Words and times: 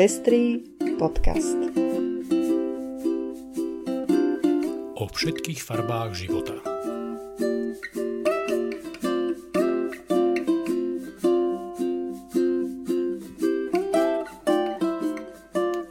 Pestrý 0.00 0.64
podcast. 0.96 1.60
O 4.96 5.04
všetkých 5.04 5.60
farbách 5.60 6.16
života. 6.16 6.56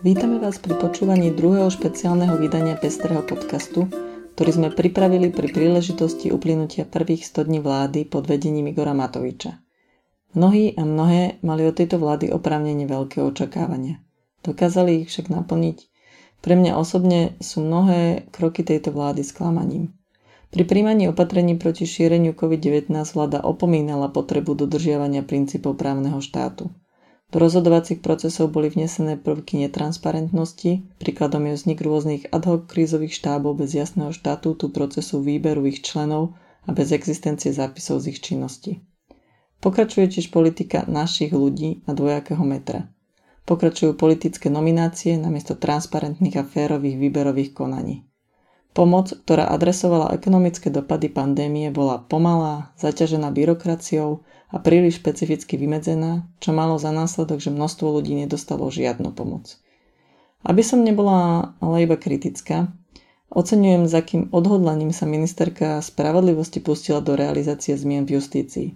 Vítame 0.01 0.41
vás 0.41 0.57
pri 0.57 0.73
počúvaní 0.82 1.29
druhého 1.29 1.69
špeciálneho 1.69 2.33
vydania 2.41 2.82
Pestrého 2.82 3.21
podcastu, 3.21 3.86
ktorý 4.33 4.50
sme 4.50 4.69
pripravili 4.73 5.29
pri 5.29 5.54
príležitosti 5.54 6.33
uplynutia 6.33 6.89
prvých 6.89 7.29
100 7.29 7.46
dní 7.46 7.61
vlády 7.61 8.10
pod 8.10 8.25
vedením 8.25 8.73
Igora 8.73 8.97
Matoviča. 8.97 9.68
Mnohí 10.38 10.77
a 10.77 10.86
mnohé 10.86 11.42
mali 11.42 11.65
od 11.65 11.74
tejto 11.74 11.97
vlády 11.97 12.29
oprávnene 12.29 12.86
veľké 12.86 13.18
očakávania. 13.25 13.97
Dokázali 14.46 15.04
ich 15.04 15.10
však 15.10 15.33
naplniť? 15.33 15.78
Pre 16.39 16.54
mňa 16.56 16.78
osobne 16.78 17.33
sú 17.42 17.65
mnohé 17.65 18.29
kroky 18.32 18.61
tejto 18.61 18.93
vlády 18.93 19.25
sklamaním. 19.25 19.92
Pri 20.50 20.65
príjmaní 20.65 21.10
opatrení 21.10 21.57
proti 21.57 21.86
šíreniu 21.86 22.34
COVID-19 22.34 22.89
vláda 22.93 23.42
opomínala 23.42 24.10
potrebu 24.10 24.57
dodržiavania 24.57 25.21
princípov 25.21 25.78
právneho 25.78 26.18
štátu. 26.21 26.73
Do 27.29 27.37
rozhodovacích 27.37 28.01
procesov 28.01 28.50
boli 28.50 28.73
vnesené 28.73 29.14
prvky 29.14 29.61
netransparentnosti, 29.61 30.98
príkladom 30.98 31.46
je 31.46 31.54
vznik 31.54 31.78
rôznych 31.78 32.34
ad 32.34 32.50
hoc 32.50 32.66
krízových 32.66 33.14
štábov 33.14 33.61
bez 33.61 33.78
jasného 33.78 34.09
štatútu 34.09 34.73
procesu 34.73 35.22
výberu 35.22 35.61
ich 35.70 35.86
členov 35.86 36.34
a 36.66 36.73
bez 36.73 36.89
existencie 36.89 37.53
zápisov 37.53 38.02
z 38.02 38.17
ich 38.17 38.20
činnosti. 38.25 38.81
Pokračuje 39.59 40.08
tiež 40.08 40.31
politika 40.31 40.88
našich 40.88 41.36
ľudí 41.36 41.83
na 41.83 41.91
dvojakého 41.91 42.39
metra. 42.47 42.88
Pokračujú 43.44 43.97
politické 44.00 44.47
nominácie 44.47 45.20
namiesto 45.20 45.58
transparentných 45.59 46.39
a 46.39 46.47
férových 46.47 46.95
výberových 46.95 47.52
konaní. 47.52 48.08
Pomoc, 48.72 49.11
ktorá 49.11 49.50
adresovala 49.50 50.14
ekonomické 50.16 50.69
dopady 50.72 51.09
pandémie, 51.11 51.73
bola 51.73 52.00
pomalá, 52.00 52.72
zaťažená 52.78 53.34
byrokraciou 53.34 54.23
a 54.53 54.58
príliš 54.61 55.02
špecificky 55.02 55.58
vymedzená, 55.58 56.30
čo 56.39 56.56
malo 56.56 56.78
za 56.80 56.94
následok, 56.94 57.41
že 57.41 57.52
množstvo 57.52 58.00
ľudí 58.00 58.16
nedostalo 58.16 58.69
žiadnu 58.69 59.12
pomoc. 59.12 59.59
Aby 60.45 60.64
som 60.64 60.86
nebola 60.86 61.52
ale 61.59 61.84
iba 61.84 62.00
kritická, 62.00 62.72
oceňujem, 63.28 63.91
za 63.91 64.00
kým 64.06 64.31
odhodlaním 64.31 64.95
sa 64.95 65.03
ministerka 65.03 65.84
spravodlivosti 65.84 66.64
pustila 66.64 67.03
do 67.03 67.19
realizácie 67.19 67.75
zmien 67.75 68.08
v 68.08 68.22
justícii. 68.22 68.69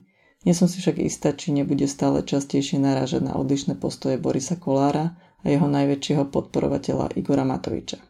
Nie 0.44 0.52
som 0.52 0.68
si 0.68 0.84
však 0.84 1.00
istá, 1.00 1.32
či 1.32 1.56
nebude 1.56 1.88
stále 1.88 2.20
častejšie 2.20 2.76
narážať 2.76 3.24
na 3.24 3.40
odlišné 3.40 3.80
postoje 3.80 4.20
Borisa 4.20 4.60
Kolára 4.60 5.16
a 5.40 5.46
jeho 5.48 5.68
najväčšieho 5.72 6.28
podporovateľa 6.28 7.16
Igora 7.16 7.48
Matoviča. 7.48 8.04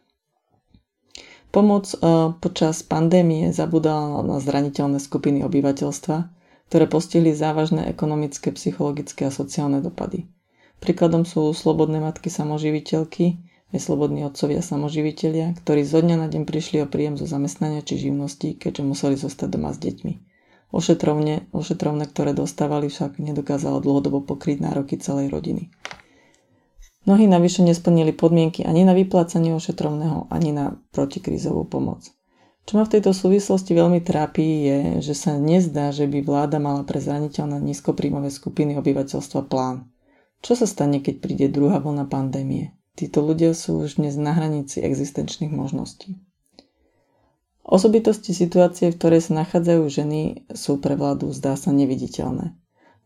Pomoc 1.54 1.86
uh, 1.94 2.34
počas 2.42 2.82
pandémie 2.82 3.54
zabudala 3.54 4.26
na 4.26 4.42
zraniteľné 4.42 4.98
skupiny 4.98 5.46
obyvateľstva, 5.46 6.16
ktoré 6.66 6.90
postihli 6.90 7.30
závažné 7.30 7.86
ekonomické, 7.86 8.50
psychologické 8.50 9.30
a 9.30 9.34
sociálne 9.34 9.78
dopady. 9.78 10.26
Príkladom 10.82 11.22
sú 11.22 11.54
slobodné 11.54 12.02
matky 12.02 12.34
samoživiteľky, 12.34 13.38
aj 13.70 13.78
slobodní 13.78 14.26
otcovia 14.26 14.58
samoživiteľia, 14.58 15.54
ktorí 15.62 15.86
zo 15.86 16.02
dňa 16.02 16.16
na 16.18 16.26
deň 16.26 16.42
prišli 16.42 16.82
o 16.82 16.90
príjem 16.90 17.14
zo 17.14 17.30
zamestnania 17.30 17.86
či 17.86 18.10
živnosti, 18.10 18.58
keďže 18.58 18.82
museli 18.82 19.14
zostať 19.14 19.48
doma 19.54 19.70
s 19.70 19.78
deťmi. 19.78 20.33
Ošetrovne, 20.74 21.46
ošetrovne, 21.54 22.10
ktoré 22.10 22.34
dostávali, 22.34 22.90
však 22.90 23.22
nedokázalo 23.22 23.78
dlhodobo 23.78 24.26
pokryť 24.26 24.58
nároky 24.58 24.98
celej 24.98 25.30
rodiny. 25.30 25.70
Mnohí 27.06 27.30
navyše 27.30 27.62
nesplnili 27.62 28.10
podmienky 28.10 28.66
ani 28.66 28.82
na 28.82 28.90
vyplácanie 28.90 29.54
ošetrovného, 29.54 30.26
ani 30.34 30.50
na 30.50 30.74
protikrízovú 30.90 31.70
pomoc. 31.70 32.10
Čo 32.64 32.80
ma 32.80 32.88
v 32.88 32.96
tejto 32.96 33.14
súvislosti 33.14 33.76
veľmi 33.76 34.02
trápi 34.02 34.42
je, 34.42 34.78
že 35.04 35.14
sa 35.14 35.36
nezdá, 35.38 35.94
že 35.94 36.10
by 36.10 36.24
vláda 36.24 36.58
mala 36.58 36.82
pre 36.82 36.98
zraniteľné 36.98 37.60
nízkopríjmové 37.60 38.34
skupiny 38.34 38.74
obyvateľstva 38.80 39.46
plán. 39.46 39.94
Čo 40.42 40.58
sa 40.58 40.66
stane, 40.66 41.04
keď 41.04 41.14
príde 41.22 41.46
druhá 41.52 41.78
vlna 41.78 42.08
pandémie? 42.10 42.74
Títo 42.98 43.22
ľudia 43.22 43.54
sú 43.54 43.84
už 43.84 44.02
dnes 44.02 44.16
na 44.16 44.32
hranici 44.34 44.80
existenčných 44.82 45.54
možností. 45.54 46.18
Osobitosti 47.64 48.36
situácie, 48.36 48.92
v 48.92 48.98
ktorej 49.00 49.24
sa 49.24 49.40
nachádzajú 49.40 49.82
ženy, 49.88 50.20
sú 50.52 50.76
pre 50.84 51.00
vládu 51.00 51.32
zdá 51.32 51.56
sa 51.56 51.72
neviditeľné. 51.72 52.52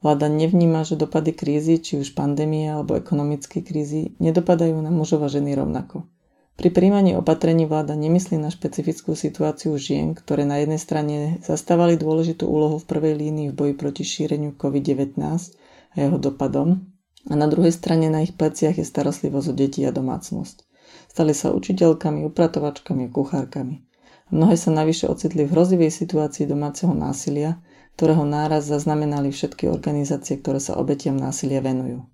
Vláda 0.03 0.27
nevníma, 0.27 0.83
že 0.83 0.99
dopady 0.99 1.31
krízy, 1.31 1.79
či 1.79 1.99
už 1.99 2.19
pandémie 2.19 2.67
alebo 2.67 2.99
ekonomické 2.99 3.63
krízy, 3.63 4.19
nedopadajú 4.19 4.75
na 4.83 4.91
mužov 4.91 5.27
a 5.27 5.31
ženy 5.31 5.55
rovnako. 5.55 6.11
Pri 6.59 6.75
príjmaní 6.75 7.15
opatrení 7.15 7.71
vláda 7.71 7.95
nemyslí 7.95 8.35
na 8.35 8.51
špecifickú 8.51 9.15
situáciu 9.15 9.79
žien, 9.79 10.19
ktoré 10.19 10.43
na 10.43 10.59
jednej 10.59 10.83
strane 10.83 11.39
zastávali 11.39 11.95
dôležitú 11.95 12.51
úlohu 12.51 12.83
v 12.83 12.89
prvej 12.91 13.15
línii 13.15 13.55
v 13.55 13.59
boji 13.59 13.75
proti 13.79 14.03
šíreniu 14.03 14.59
COVID-19 14.59 15.23
a 15.23 15.95
jeho 15.95 16.19
dopadom, 16.19 16.83
a 17.31 17.35
na 17.35 17.47
druhej 17.47 17.71
strane 17.71 18.11
na 18.11 18.27
ich 18.27 18.35
pleciach 18.35 18.79
je 18.79 18.87
starostlivosť 18.87 19.47
o 19.51 19.55
deti 19.55 19.87
a 19.87 19.95
domácnosť. 19.95 20.67
Stali 21.11 21.31
sa 21.31 21.55
učiteľkami, 21.55 22.27
upratovačkami 22.27 23.11
kuchárkami. 23.11 23.88
Mnohé 24.29 24.61
sa 24.61 24.69
navyše 24.69 25.09
ocitli 25.09 25.49
v 25.49 25.57
hrozivej 25.57 25.89
situácii 25.89 26.45
domáceho 26.45 26.93
násilia, 26.93 27.65
ktorého 27.97 28.29
náraz 28.29 28.69
zaznamenali 28.69 29.33
všetky 29.33 29.73
organizácie, 29.73 30.37
ktoré 30.37 30.61
sa 30.61 30.77
obetiam 30.77 31.17
násilia 31.17 31.65
venujú. 31.65 32.05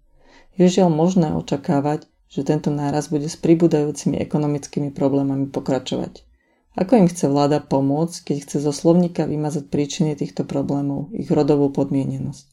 Je 0.54 0.70
žiaľ 0.70 0.94
možné 0.94 1.34
očakávať, 1.34 2.06
že 2.30 2.46
tento 2.46 2.70
náraz 2.70 3.10
bude 3.10 3.26
s 3.26 3.34
pribúdajúcimi 3.34 4.14
ekonomickými 4.22 4.94
problémami 4.94 5.50
pokračovať. 5.50 6.22
Ako 6.78 7.02
im 7.02 7.10
chce 7.10 7.26
vláda 7.26 7.58
pomôcť, 7.58 8.30
keď 8.30 8.36
chce 8.46 8.56
zo 8.62 8.70
slovníka 8.70 9.26
vymazať 9.26 9.66
príčiny 9.70 10.14
týchto 10.14 10.46
problémov, 10.46 11.10
ich 11.14 11.26
rodovú 11.30 11.70
podmienenosť? 11.74 12.46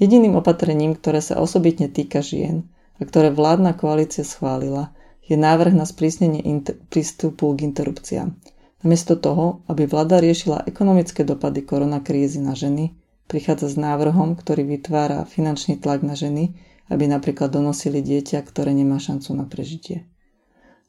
Jediným 0.00 0.40
opatrením, 0.40 0.96
ktoré 0.96 1.20
sa 1.20 1.40
osobitne 1.40 1.88
týka 1.92 2.24
žien 2.24 2.68
a 2.96 3.04
ktoré 3.04 3.28
vládna 3.28 3.76
koalícia 3.76 4.24
schválila, 4.24 4.92
je 5.24 5.36
návrh 5.36 5.76
na 5.76 5.84
sprísnenie 5.84 6.40
prístupu 6.88 7.52
k 7.52 7.68
interrupciám– 7.68 8.32
Namiesto 8.84 9.16
toho, 9.16 9.64
aby 9.72 9.88
vláda 9.88 10.20
riešila 10.20 10.68
ekonomické 10.68 11.24
dopady 11.24 11.64
koronakrízy 11.64 12.44
na 12.44 12.52
ženy, 12.52 12.92
prichádza 13.24 13.72
s 13.72 13.76
návrhom, 13.80 14.36
ktorý 14.36 14.68
vytvára 14.68 15.24
finančný 15.24 15.80
tlak 15.80 16.04
na 16.04 16.12
ženy, 16.12 16.52
aby 16.92 17.08
napríklad 17.08 17.50
donosili 17.50 18.04
dieťa, 18.04 18.44
ktoré 18.44 18.76
nemá 18.76 19.00
šancu 19.00 19.34
na 19.34 19.48
prežitie. 19.48 20.06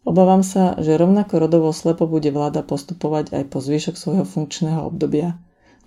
Obávam 0.08 0.40
sa, 0.40 0.76
že 0.80 0.96
rovnako 0.96 1.48
rodovo 1.48 1.72
slepo 1.76 2.08
bude 2.08 2.32
vláda 2.32 2.64
postupovať 2.64 3.36
aj 3.36 3.44
po 3.52 3.60
zvyšok 3.60 3.96
svojho 4.00 4.26
funkčného 4.28 4.88
obdobia, 4.88 5.36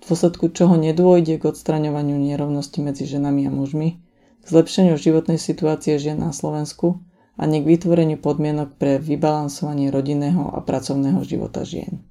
v 0.01 0.09
dôsledku 0.09 0.49
čoho 0.53 0.77
nedôjde 0.77 1.37
k 1.37 1.47
odstraňovaniu 1.49 2.17
nerovnosti 2.17 2.81
medzi 2.81 3.05
ženami 3.05 3.45
a 3.45 3.51
mužmi, 3.53 4.01
k 4.41 4.45
zlepšeniu 4.45 4.97
životnej 4.97 5.37
situácie 5.37 6.01
žien 6.01 6.17
na 6.17 6.33
Slovensku 6.33 7.01
ani 7.39 7.63
k 7.63 7.69
vytvoreniu 7.69 8.19
podmienok 8.19 8.75
pre 8.75 8.99
vybalansovanie 8.99 9.93
rodinného 9.93 10.51
a 10.51 10.59
pracovného 10.59 11.21
života 11.23 11.63
žien. 11.63 12.03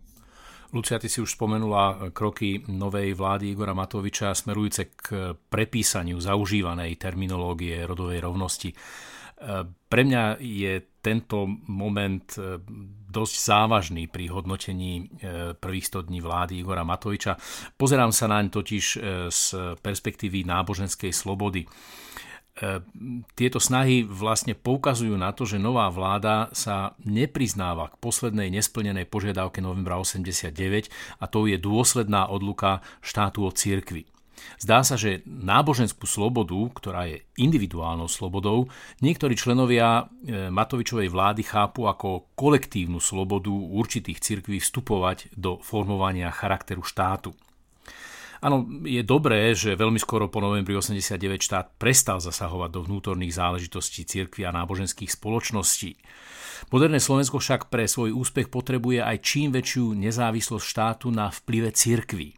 Lucia, 0.70 1.02
ty 1.02 1.10
si 1.10 1.18
už 1.18 1.34
spomenula 1.34 2.14
kroky 2.14 2.62
novej 2.70 3.18
vlády 3.18 3.50
Igora 3.50 3.74
Matoviča 3.74 4.30
smerujúce 4.30 4.94
k 4.94 5.34
prepísaniu 5.34 6.22
zaužívanej 6.22 6.94
terminológie 6.94 7.82
rodovej 7.82 8.22
rovnosti. 8.22 8.70
Pre 9.90 10.02
mňa 10.06 10.38
je 10.38 10.94
tento 11.02 11.48
moment 11.66 12.22
dosť 13.10 13.34
závažný 13.34 14.06
pri 14.06 14.30
hodnotení 14.30 15.10
prvých 15.58 15.86
100 15.90 16.06
dní 16.06 16.22
vlády 16.22 16.62
Igora 16.62 16.86
Matoviča. 16.86 17.34
Pozerám 17.74 18.14
sa 18.14 18.30
naň 18.30 18.54
totiž 18.54 18.84
z 19.26 19.42
perspektívy 19.82 20.46
náboženskej 20.46 21.10
slobody. 21.10 21.66
E, 22.58 22.82
tieto 23.38 23.62
snahy 23.62 24.02
vlastne 24.02 24.58
poukazujú 24.58 25.14
na 25.14 25.30
to, 25.30 25.46
že 25.46 25.62
nová 25.62 25.86
vláda 25.88 26.50
sa 26.50 26.98
nepriznáva 27.06 27.94
k 27.94 28.00
poslednej 28.02 28.50
nesplnenej 28.50 29.06
požiadavke 29.06 29.62
novembra 29.62 29.96
89 30.02 30.90
a 31.22 31.24
to 31.30 31.46
je 31.46 31.56
dôsledná 31.56 32.26
odluka 32.26 32.82
štátu 33.00 33.46
od 33.46 33.54
cirkvi. 33.54 34.10
Zdá 34.60 34.80
sa, 34.80 34.96
že 34.96 35.20
náboženskú 35.28 36.08
slobodu, 36.08 36.56
ktorá 36.72 37.08
je 37.08 37.24
individuálnou 37.36 38.08
slobodou, 38.08 38.72
niektorí 39.04 39.36
členovia 39.36 40.04
e, 40.04 40.48
Matovičovej 40.48 41.08
vlády 41.12 41.42
chápu 41.44 41.86
ako 41.88 42.32
kolektívnu 42.36 43.00
slobodu 43.00 43.52
určitých 43.52 44.20
cirkví 44.20 44.60
vstupovať 44.60 45.32
do 45.36 45.60
formovania 45.60 46.32
charakteru 46.32 46.84
štátu. 46.84 47.36
Áno, 48.40 48.64
je 48.88 49.04
dobré, 49.04 49.52
že 49.52 49.76
veľmi 49.76 50.00
skoro 50.00 50.32
po 50.32 50.40
novembri 50.40 50.72
89 50.72 51.44
štát 51.44 51.76
prestal 51.76 52.24
zasahovať 52.24 52.70
do 52.72 52.80
vnútorných 52.88 53.36
záležitostí 53.36 54.08
cirkvi 54.08 54.48
a 54.48 54.56
náboženských 54.56 55.12
spoločností. 55.12 56.00
Moderné 56.72 57.04
Slovensko 57.04 57.36
však 57.36 57.68
pre 57.68 57.84
svoj 57.84 58.16
úspech 58.16 58.48
potrebuje 58.48 59.04
aj 59.04 59.16
čím 59.20 59.52
väčšiu 59.52 59.92
nezávislosť 59.92 60.64
štátu 60.64 61.12
na 61.12 61.28
vplyve 61.28 61.68
cirkvi. 61.76 62.32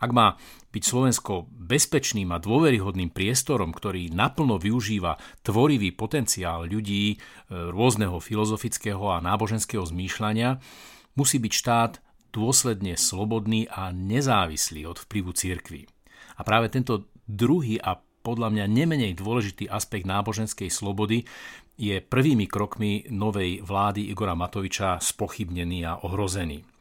Ak 0.00 0.10
má 0.16 0.40
byť 0.72 0.82
Slovensko 0.88 1.52
bezpečným 1.52 2.32
a 2.32 2.40
dôveryhodným 2.40 3.12
priestorom, 3.12 3.76
ktorý 3.76 4.08
naplno 4.08 4.56
využíva 4.56 5.20
tvorivý 5.44 5.92
potenciál 5.92 6.64
ľudí 6.64 7.12
e, 7.12 7.16
rôzneho 7.52 8.16
filozofického 8.18 9.04
a 9.12 9.20
náboženského 9.20 9.84
zmýšľania, 9.84 10.64
musí 11.12 11.36
byť 11.36 11.52
štát 11.52 11.92
dôsledne 12.32 12.96
slobodný 12.96 13.68
a 13.68 13.92
nezávislý 13.92 14.88
od 14.88 14.98
vplyvu 14.98 15.36
cirkvy. 15.36 15.84
A 16.36 16.42
práve 16.42 16.72
tento 16.72 17.12
druhý 17.28 17.76
a 17.78 18.00
podľa 18.22 18.48
mňa 18.54 18.64
nemenej 18.70 19.12
dôležitý 19.18 19.68
aspekt 19.68 20.08
náboženskej 20.08 20.70
slobody 20.72 21.28
je 21.76 21.98
prvými 22.00 22.46
krokmi 22.46 23.10
novej 23.10 23.60
vlády 23.60 24.08
Igora 24.08 24.38
Matoviča 24.38 25.02
spochybnený 25.02 25.84
a 25.84 25.98
ohrozený. 26.06 26.71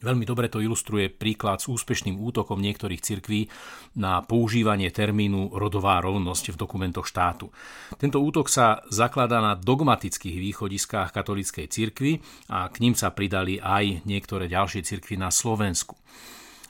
Veľmi 0.00 0.24
dobre 0.24 0.48
to 0.48 0.64
ilustruje 0.64 1.12
príklad 1.12 1.60
s 1.60 1.68
úspešným 1.68 2.16
útokom 2.16 2.56
niektorých 2.56 3.04
cirkví 3.04 3.52
na 4.00 4.24
používanie 4.24 4.88
termínu 4.88 5.52
rodová 5.52 6.00
rovnosť 6.00 6.56
v 6.56 6.60
dokumentoch 6.60 7.04
štátu. 7.04 7.52
Tento 8.00 8.16
útok 8.16 8.48
sa 8.48 8.80
zakladá 8.88 9.44
na 9.44 9.52
dogmatických 9.60 10.40
východiskách 10.40 11.12
katolíckej 11.12 11.68
cirkvy 11.68 12.16
a 12.48 12.72
k 12.72 12.80
ním 12.80 12.96
sa 12.96 13.12
pridali 13.12 13.60
aj 13.60 14.08
niektoré 14.08 14.48
ďalšie 14.48 14.88
cirkvy 14.88 15.20
na 15.20 15.28
Slovensku. 15.28 16.00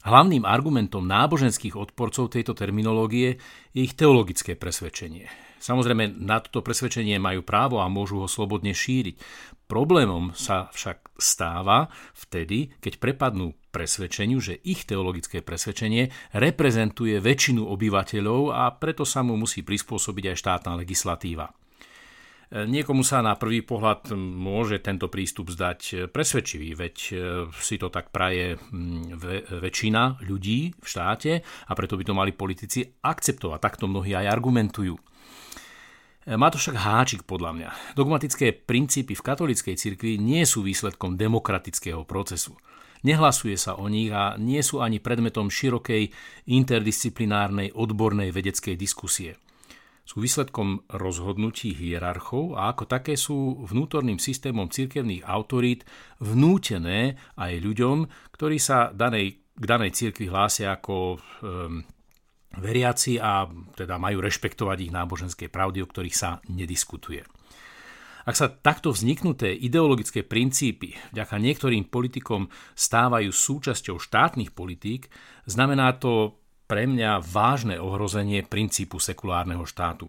Hlavným 0.00 0.42
argumentom 0.48 1.06
náboženských 1.06 1.78
odporcov 1.78 2.34
tejto 2.34 2.56
terminológie 2.56 3.38
je 3.70 3.80
ich 3.84 3.94
teologické 3.94 4.58
presvedčenie. 4.58 5.49
Samozrejme, 5.60 6.16
na 6.16 6.40
toto 6.40 6.64
presvedčenie 6.64 7.20
majú 7.20 7.44
právo 7.44 7.84
a 7.84 7.92
môžu 7.92 8.24
ho 8.24 8.28
slobodne 8.28 8.72
šíriť. 8.72 9.20
Problémom 9.68 10.32
sa 10.34 10.72
však 10.72 11.14
stáva 11.20 11.92
vtedy, 12.16 12.74
keď 12.80 12.98
prepadnú 12.98 13.54
presvedčeniu, 13.70 14.42
že 14.42 14.58
ich 14.66 14.88
teologické 14.88 15.44
presvedčenie 15.44 16.10
reprezentuje 16.34 17.22
väčšinu 17.22 17.62
obyvateľov 17.68 18.50
a 18.50 18.72
preto 18.74 19.06
sa 19.06 19.22
mu 19.22 19.38
musí 19.38 19.62
prispôsobiť 19.62 20.34
aj 20.34 20.36
štátna 20.40 20.72
legislatíva. 20.80 21.54
Niekomu 22.50 23.06
sa 23.06 23.22
na 23.22 23.38
prvý 23.38 23.62
pohľad 23.62 24.10
môže 24.18 24.82
tento 24.82 25.06
prístup 25.06 25.54
zdať 25.54 26.10
presvedčivý, 26.10 26.74
veď 26.74 26.96
e, 26.98 27.12
si 27.54 27.78
to 27.78 27.94
tak 27.94 28.10
praje 28.10 28.58
väčšina 29.54 30.26
ľudí 30.26 30.74
v 30.74 30.82
štáte 30.82 31.46
a 31.46 31.72
preto 31.78 31.94
by 31.94 32.02
to 32.02 32.10
mali 32.10 32.34
politici 32.34 32.82
akceptovať. 33.06 33.58
Takto 33.62 33.86
mnohí 33.86 34.18
aj 34.18 34.26
argumentujú. 34.34 34.98
E, 36.30 36.38
má 36.38 36.46
to 36.46 36.62
však 36.62 36.78
háčik 36.78 37.22
podľa 37.26 37.50
mňa. 37.58 37.68
Dogmatické 37.98 38.54
princípy 38.54 39.18
v 39.18 39.26
katolíckej 39.26 39.74
cirkvi 39.74 40.14
nie 40.22 40.46
sú 40.46 40.62
výsledkom 40.62 41.18
demokratického 41.18 42.06
procesu. 42.06 42.54
Nehlasuje 43.02 43.58
sa 43.58 43.74
o 43.74 43.90
nich 43.90 44.14
a 44.14 44.38
nie 44.38 44.62
sú 44.62 44.78
ani 44.78 45.02
predmetom 45.02 45.50
širokej 45.50 46.14
interdisciplinárnej 46.46 47.74
odbornej 47.74 48.30
vedeckej 48.30 48.78
diskusie 48.78 49.34
sú 50.10 50.18
výsledkom 50.18 50.90
rozhodnutí 50.90 51.70
hierarchov 51.70 52.58
a 52.58 52.74
ako 52.74 52.82
také 52.90 53.14
sú 53.14 53.62
vnútorným 53.62 54.18
systémom 54.18 54.66
cirkevných 54.66 55.22
autorít 55.22 55.86
vnútené 56.18 57.14
aj 57.38 57.52
ľuďom, 57.62 58.10
ktorí 58.34 58.58
sa 58.58 58.90
danej, 58.90 59.38
k 59.54 59.64
danej 59.70 59.94
cirkvi 59.94 60.26
hlásia 60.26 60.74
ako 60.74 61.14
um, 61.14 61.86
veriaci 62.58 63.22
a 63.22 63.46
teda 63.78 64.00
majú 64.00 64.18
rešpektovať 64.24 64.78
ich 64.90 64.94
náboženské 64.94 65.46
pravdy, 65.46 65.84
o 65.84 65.90
ktorých 65.90 66.16
sa 66.16 66.42
nediskutuje. 66.50 67.22
Ak 68.28 68.36
sa 68.36 68.52
takto 68.52 68.92
vzniknuté 68.92 69.54
ideologické 69.56 70.20
princípy 70.20 70.92
vďaka 71.14 71.40
niektorým 71.40 71.88
politikom 71.88 72.52
stávajú 72.76 73.32
súčasťou 73.32 73.96
štátnych 73.96 74.52
politík, 74.52 75.08
znamená 75.48 75.96
to 75.96 76.36
pre 76.68 76.86
mňa 76.86 77.18
vážne 77.24 77.80
ohrozenie 77.82 78.46
princípu 78.46 79.02
sekulárneho 79.02 79.66
štátu. 79.66 80.06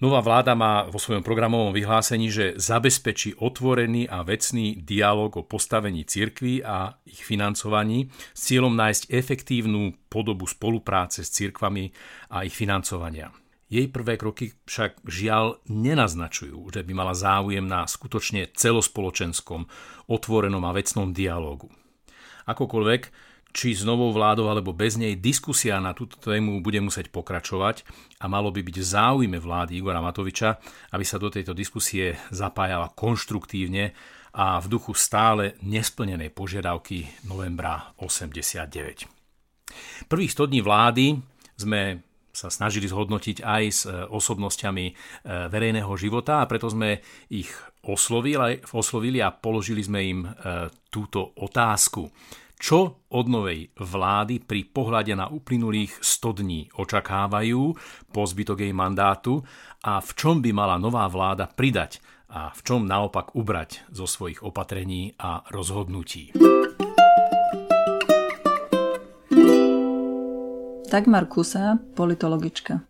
Nová 0.00 0.24
vláda 0.24 0.56
má 0.56 0.88
vo 0.88 0.96
svojom 0.96 1.20
programovom 1.20 1.76
vyhlásení, 1.76 2.32
že 2.32 2.56
zabezpečí 2.56 3.36
otvorený 3.36 4.08
a 4.08 4.24
vecný 4.24 4.80
dialog 4.80 5.28
o 5.36 5.44
postavení 5.44 6.08
cirkví 6.08 6.64
a 6.64 6.96
ich 7.04 7.20
financovaní 7.20 8.08
s 8.32 8.48
cieľom 8.48 8.72
nájsť 8.80 9.12
efektívnu 9.12 10.08
podobu 10.08 10.48
spolupráce 10.48 11.20
s 11.20 11.28
cirkvami 11.36 11.92
a 12.32 12.48
ich 12.48 12.56
financovania. 12.56 13.28
Jej 13.68 13.92
prvé 13.92 14.16
kroky 14.16 14.56
však 14.64 15.04
žiaľ 15.04 15.60
nenaznačujú, 15.68 16.72
že 16.72 16.80
by 16.80 16.92
mala 16.96 17.12
záujem 17.12 17.68
na 17.68 17.84
skutočne 17.84 18.48
celospoločenskom, 18.56 19.68
otvorenom 20.08 20.64
a 20.64 20.72
vecnom 20.72 21.12
dialogu. 21.12 21.68
Akokoľvek, 22.48 23.29
či 23.50 23.74
s 23.74 23.82
novou 23.82 24.14
vládou 24.14 24.46
alebo 24.46 24.70
bez 24.70 24.94
nej, 24.94 25.18
diskusia 25.18 25.82
na 25.82 25.94
túto 25.94 26.18
tému 26.18 26.62
bude 26.62 26.78
musieť 26.78 27.10
pokračovať 27.10 27.82
a 28.22 28.30
malo 28.30 28.54
by 28.54 28.62
byť 28.62 28.76
v 28.78 28.86
záujme 28.86 29.38
vlády 29.42 29.78
Igora 29.78 29.98
Matoviča, 29.98 30.62
aby 30.94 31.02
sa 31.02 31.18
do 31.18 31.30
tejto 31.30 31.54
diskusie 31.54 32.14
zapájala 32.30 32.94
konštruktívne 32.94 33.94
a 34.30 34.62
v 34.62 34.66
duchu 34.70 34.94
stále 34.94 35.58
nesplnenej 35.66 36.30
požiadavky 36.30 37.26
novembra 37.26 37.90
89. 37.98 40.06
Prvých 40.06 40.32
100 40.34 40.50
dní 40.50 40.60
vlády 40.62 41.18
sme 41.58 42.06
sa 42.30 42.46
snažili 42.46 42.86
zhodnotiť 42.86 43.42
aj 43.42 43.62
s 43.66 43.80
e, 43.84 43.90
osobnosťami 44.06 44.86
e, 44.86 44.92
verejného 45.50 45.90
života 45.98 46.40
a 46.40 46.48
preto 46.48 46.70
sme 46.70 47.02
ich 47.26 47.50
oslovili, 47.82 48.62
oslovili 48.70 49.18
a 49.18 49.34
položili 49.34 49.82
sme 49.82 50.00
im 50.06 50.20
e, 50.24 50.28
túto 50.88 51.34
otázku 51.42 52.06
čo 52.60 53.08
od 53.08 53.26
novej 53.26 53.72
vlády 53.80 54.44
pri 54.44 54.68
pohľade 54.68 55.16
na 55.16 55.32
uplynulých 55.32 56.04
100 56.04 56.44
dní 56.44 56.60
očakávajú 56.76 57.62
po 58.12 58.20
zbytok 58.28 58.68
jej 58.68 58.76
mandátu 58.76 59.40
a 59.80 60.04
v 60.04 60.10
čom 60.12 60.44
by 60.44 60.52
mala 60.52 60.76
nová 60.76 61.08
vláda 61.08 61.48
pridať 61.48 62.04
a 62.28 62.52
v 62.52 62.60
čom 62.60 62.84
naopak 62.84 63.32
ubrať 63.32 63.88
zo 63.90 64.04
svojich 64.04 64.44
opatrení 64.44 65.16
a 65.16 65.42
rozhodnutí. 65.50 66.36
Dagmar 70.90 71.26
Kusa, 71.30 71.80
politologička. 71.96 72.89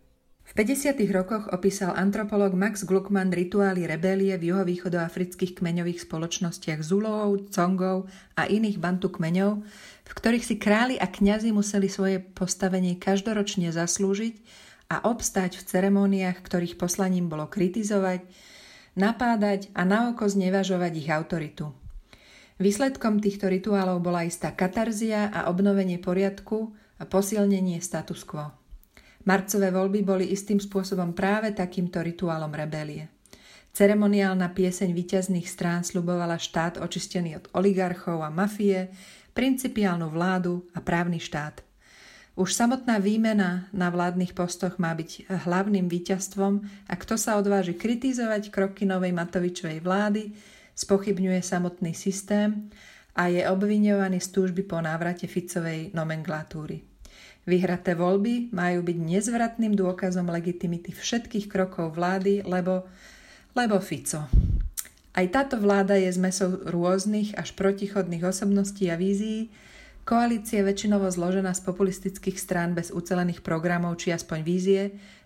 V 0.51 0.67
50. 0.67 0.99
rokoch 1.15 1.47
opísal 1.55 1.95
antropolog 1.95 2.51
Max 2.51 2.83
Gluckman 2.83 3.31
rituály 3.31 3.87
rebélie 3.87 4.35
v 4.35 4.51
juhovýchodoafrických 4.51 5.55
kmeňových 5.55 6.03
spoločnostiach 6.03 6.83
Zulov, 6.83 7.47
Congov 7.55 8.11
a 8.35 8.51
iných 8.51 8.75
bantu 8.75 9.15
kmeňov, 9.15 9.63
v 10.03 10.11
ktorých 10.11 10.43
si 10.43 10.59
králi 10.59 10.99
a 10.99 11.07
kňazi 11.07 11.55
museli 11.55 11.87
svoje 11.87 12.19
postavenie 12.19 12.99
každoročne 12.99 13.71
zaslúžiť 13.71 14.35
a 14.91 15.07
obstať 15.07 15.55
v 15.55 15.71
ceremóniách, 15.71 16.43
ktorých 16.43 16.75
poslaním 16.75 17.31
bolo 17.31 17.47
kritizovať, 17.47 18.27
napádať 18.99 19.71
a 19.71 19.87
naoko 19.87 20.27
znevažovať 20.27 20.91
ich 20.99 21.07
autoritu. 21.15 21.71
Výsledkom 22.59 23.23
týchto 23.23 23.47
rituálov 23.47 24.03
bola 24.03 24.27
istá 24.27 24.51
katarzia 24.51 25.31
a 25.31 25.47
obnovenie 25.47 25.95
poriadku 25.95 26.75
a 26.99 27.07
posilnenie 27.07 27.79
status 27.79 28.27
quo. 28.27 28.60
Marcové 29.25 29.69
voľby 29.69 30.01
boli 30.01 30.25
istým 30.33 30.57
spôsobom 30.57 31.13
práve 31.13 31.53
takýmto 31.53 32.01
rituálom 32.01 32.49
rebelie. 32.49 33.09
Ceremoniálna 33.71 34.51
pieseň 34.51 34.91
víťazných 34.91 35.47
strán 35.47 35.87
slubovala 35.87 36.35
štát 36.35 36.83
očistený 36.83 37.39
od 37.39 37.45
oligarchov 37.55 38.19
a 38.19 38.27
mafie, 38.27 38.91
principiálnu 39.31 40.11
vládu 40.11 40.67
a 40.75 40.83
právny 40.83 41.23
štát. 41.23 41.63
Už 42.35 42.51
samotná 42.51 42.99
výmena 42.99 43.71
na 43.71 43.87
vládnych 43.87 44.35
postoch 44.35 44.75
má 44.75 44.91
byť 44.91 45.27
hlavným 45.47 45.87
víťazstvom 45.87 46.63
a 46.87 46.93
kto 46.99 47.15
sa 47.15 47.39
odváži 47.39 47.75
kritizovať 47.75 48.51
kroky 48.51 48.83
novej 48.83 49.15
Matovičovej 49.15 49.79
vlády, 49.79 50.35
spochybňuje 50.75 51.39
samotný 51.39 51.95
systém 51.95 52.71
a 53.15 53.31
je 53.31 53.43
obviňovaný 53.47 54.19
z 54.19 54.27
túžby 54.35 54.67
po 54.67 54.79
návrate 54.79 55.27
Ficovej 55.27 55.95
nomenklatúry. 55.95 56.90
Vyhraté 57.41 57.97
voľby 57.97 58.53
majú 58.53 58.85
byť 58.85 58.97
nezvratným 59.01 59.73
dôkazom 59.73 60.29
legitimity 60.29 60.93
všetkých 60.93 61.49
krokov 61.49 61.97
vlády, 61.97 62.45
lebo, 62.45 62.85
lebo 63.57 63.81
Fico. 63.81 64.29
Aj 65.11 65.27
táto 65.27 65.57
vláda 65.57 65.97
je 65.97 66.07
zmesou 66.13 66.61
rôznych 66.69 67.35
až 67.35 67.51
protichodných 67.57 68.23
osobností 68.23 68.87
a 68.87 68.95
vízií, 68.95 69.49
koalícia 70.05 70.61
väčšinovo 70.61 71.09
zložená 71.09 71.51
z 71.57 71.61
populistických 71.65 72.37
strán 72.37 72.77
bez 72.77 72.93
ucelených 72.93 73.43
programov 73.43 73.99
či 73.99 74.13
aspoň 74.13 74.39
vízie, 74.45 74.81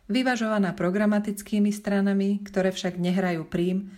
vyvažovaná 0.07 0.73
programatickými 0.73 1.69
stranami, 1.69 2.41
ktoré 2.47 2.71
však 2.71 2.97
nehrajú 2.97 3.45
príjm 3.45 3.91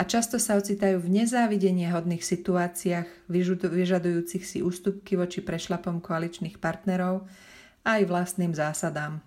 a 0.00 0.02
často 0.08 0.40
sa 0.40 0.56
ocitajú 0.56 0.96
v 0.96 1.22
nezávidenie 1.22 1.92
hodných 1.92 2.24
situáciách, 2.24 3.28
vyžadujúcich 3.68 4.44
si 4.44 4.58
ústupky 4.64 5.16
voči 5.20 5.44
prešlapom 5.44 6.00
koaličných 6.00 6.56
partnerov, 6.56 7.28
aj 7.84 8.00
vlastným 8.08 8.52
zásadám. 8.52 9.20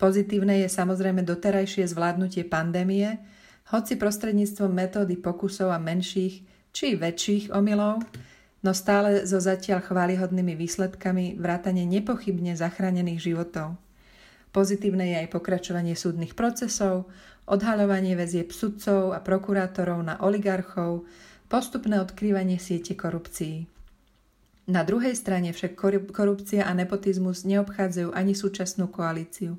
Pozitívne 0.00 0.64
je 0.64 0.68
samozrejme 0.72 1.20
doterajšie 1.24 1.84
zvládnutie 1.84 2.48
pandémie, 2.48 3.20
hoci 3.68 4.00
prostredníctvom 4.00 4.72
metódy 4.72 5.20
pokusov 5.20 5.70
a 5.70 5.78
menších 5.78 6.42
či 6.72 6.96
väčších 6.96 7.52
omylov, 7.52 8.02
no 8.64 8.70
stále 8.72 9.28
so 9.28 9.38
zatiaľ 9.38 9.84
chválihodnými 9.84 10.56
výsledkami 10.56 11.36
vrátane 11.36 11.84
nepochybne 11.84 12.56
zachránených 12.56 13.20
životov. 13.20 13.76
Pozitívne 14.50 15.14
je 15.14 15.16
aj 15.22 15.28
pokračovanie 15.30 15.94
súdnych 15.94 16.34
procesov, 16.34 17.06
odhaľovanie 17.46 18.18
väzieb 18.18 18.50
sudcov 18.50 19.14
a 19.14 19.22
prokurátorov 19.22 20.02
na 20.02 20.18
oligarchov, 20.22 21.06
postupné 21.46 22.02
odkrývanie 22.02 22.58
siete 22.58 22.98
korupcií. 22.98 23.70
Na 24.70 24.86
druhej 24.86 25.18
strane 25.18 25.50
však 25.50 25.74
korupcia 26.14 26.62
a 26.62 26.70
nepotizmus 26.70 27.42
neobchádzajú 27.42 28.14
ani 28.14 28.38
súčasnú 28.38 28.86
koalíciu. 28.86 29.58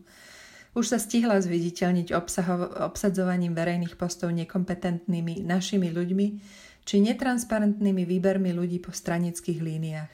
Už 0.71 0.87
sa 0.87 1.03
stihla 1.03 1.35
zviditeľniť 1.43 2.15
obsaho- 2.15 2.71
obsadzovaním 2.79 3.51
verejných 3.51 3.99
postov 3.99 4.31
nekompetentnými 4.31 5.43
našimi 5.43 5.91
ľuďmi 5.91 6.27
či 6.87 6.95
netransparentnými 7.03 8.07
výbermi 8.07 8.55
ľudí 8.55 8.79
po 8.79 8.95
stranických 8.95 9.59
líniách. 9.59 10.13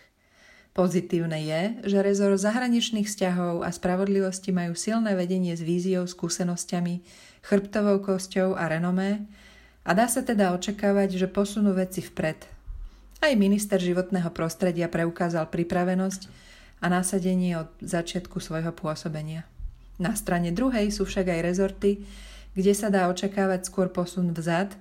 Pozitívne 0.74 1.46
je, 1.46 1.62
že 1.86 2.02
rezor 2.02 2.34
zahraničných 2.34 3.06
vzťahov 3.06 3.66
a 3.66 3.70
spravodlivosti 3.70 4.50
majú 4.50 4.74
silné 4.74 5.14
vedenie 5.14 5.54
s 5.54 5.62
víziou, 5.62 6.10
skúsenosťami, 6.10 7.06
chrbtovou 7.46 8.02
kosťou 8.02 8.58
a 8.58 8.66
renomé 8.66 9.30
a 9.86 9.94
dá 9.94 10.10
sa 10.10 10.26
teda 10.26 10.58
očakávať, 10.58 11.22
že 11.22 11.28
posunú 11.30 11.74
veci 11.78 12.02
vpred, 12.02 12.57
aj 13.22 13.34
minister 13.34 13.82
životného 13.82 14.30
prostredia 14.30 14.86
preukázal 14.92 15.50
pripravenosť 15.50 16.30
a 16.82 16.92
násadenie 16.92 17.58
od 17.58 17.70
začiatku 17.82 18.38
svojho 18.38 18.70
pôsobenia. 18.74 19.50
Na 19.98 20.14
strane 20.14 20.54
druhej 20.54 20.94
sú 20.94 21.10
však 21.10 21.34
aj 21.34 21.42
rezorty, 21.42 22.06
kde 22.54 22.74
sa 22.78 22.94
dá 22.94 23.10
očakávať 23.10 23.66
skôr 23.66 23.90
posun 23.90 24.34
vzad, 24.34 24.78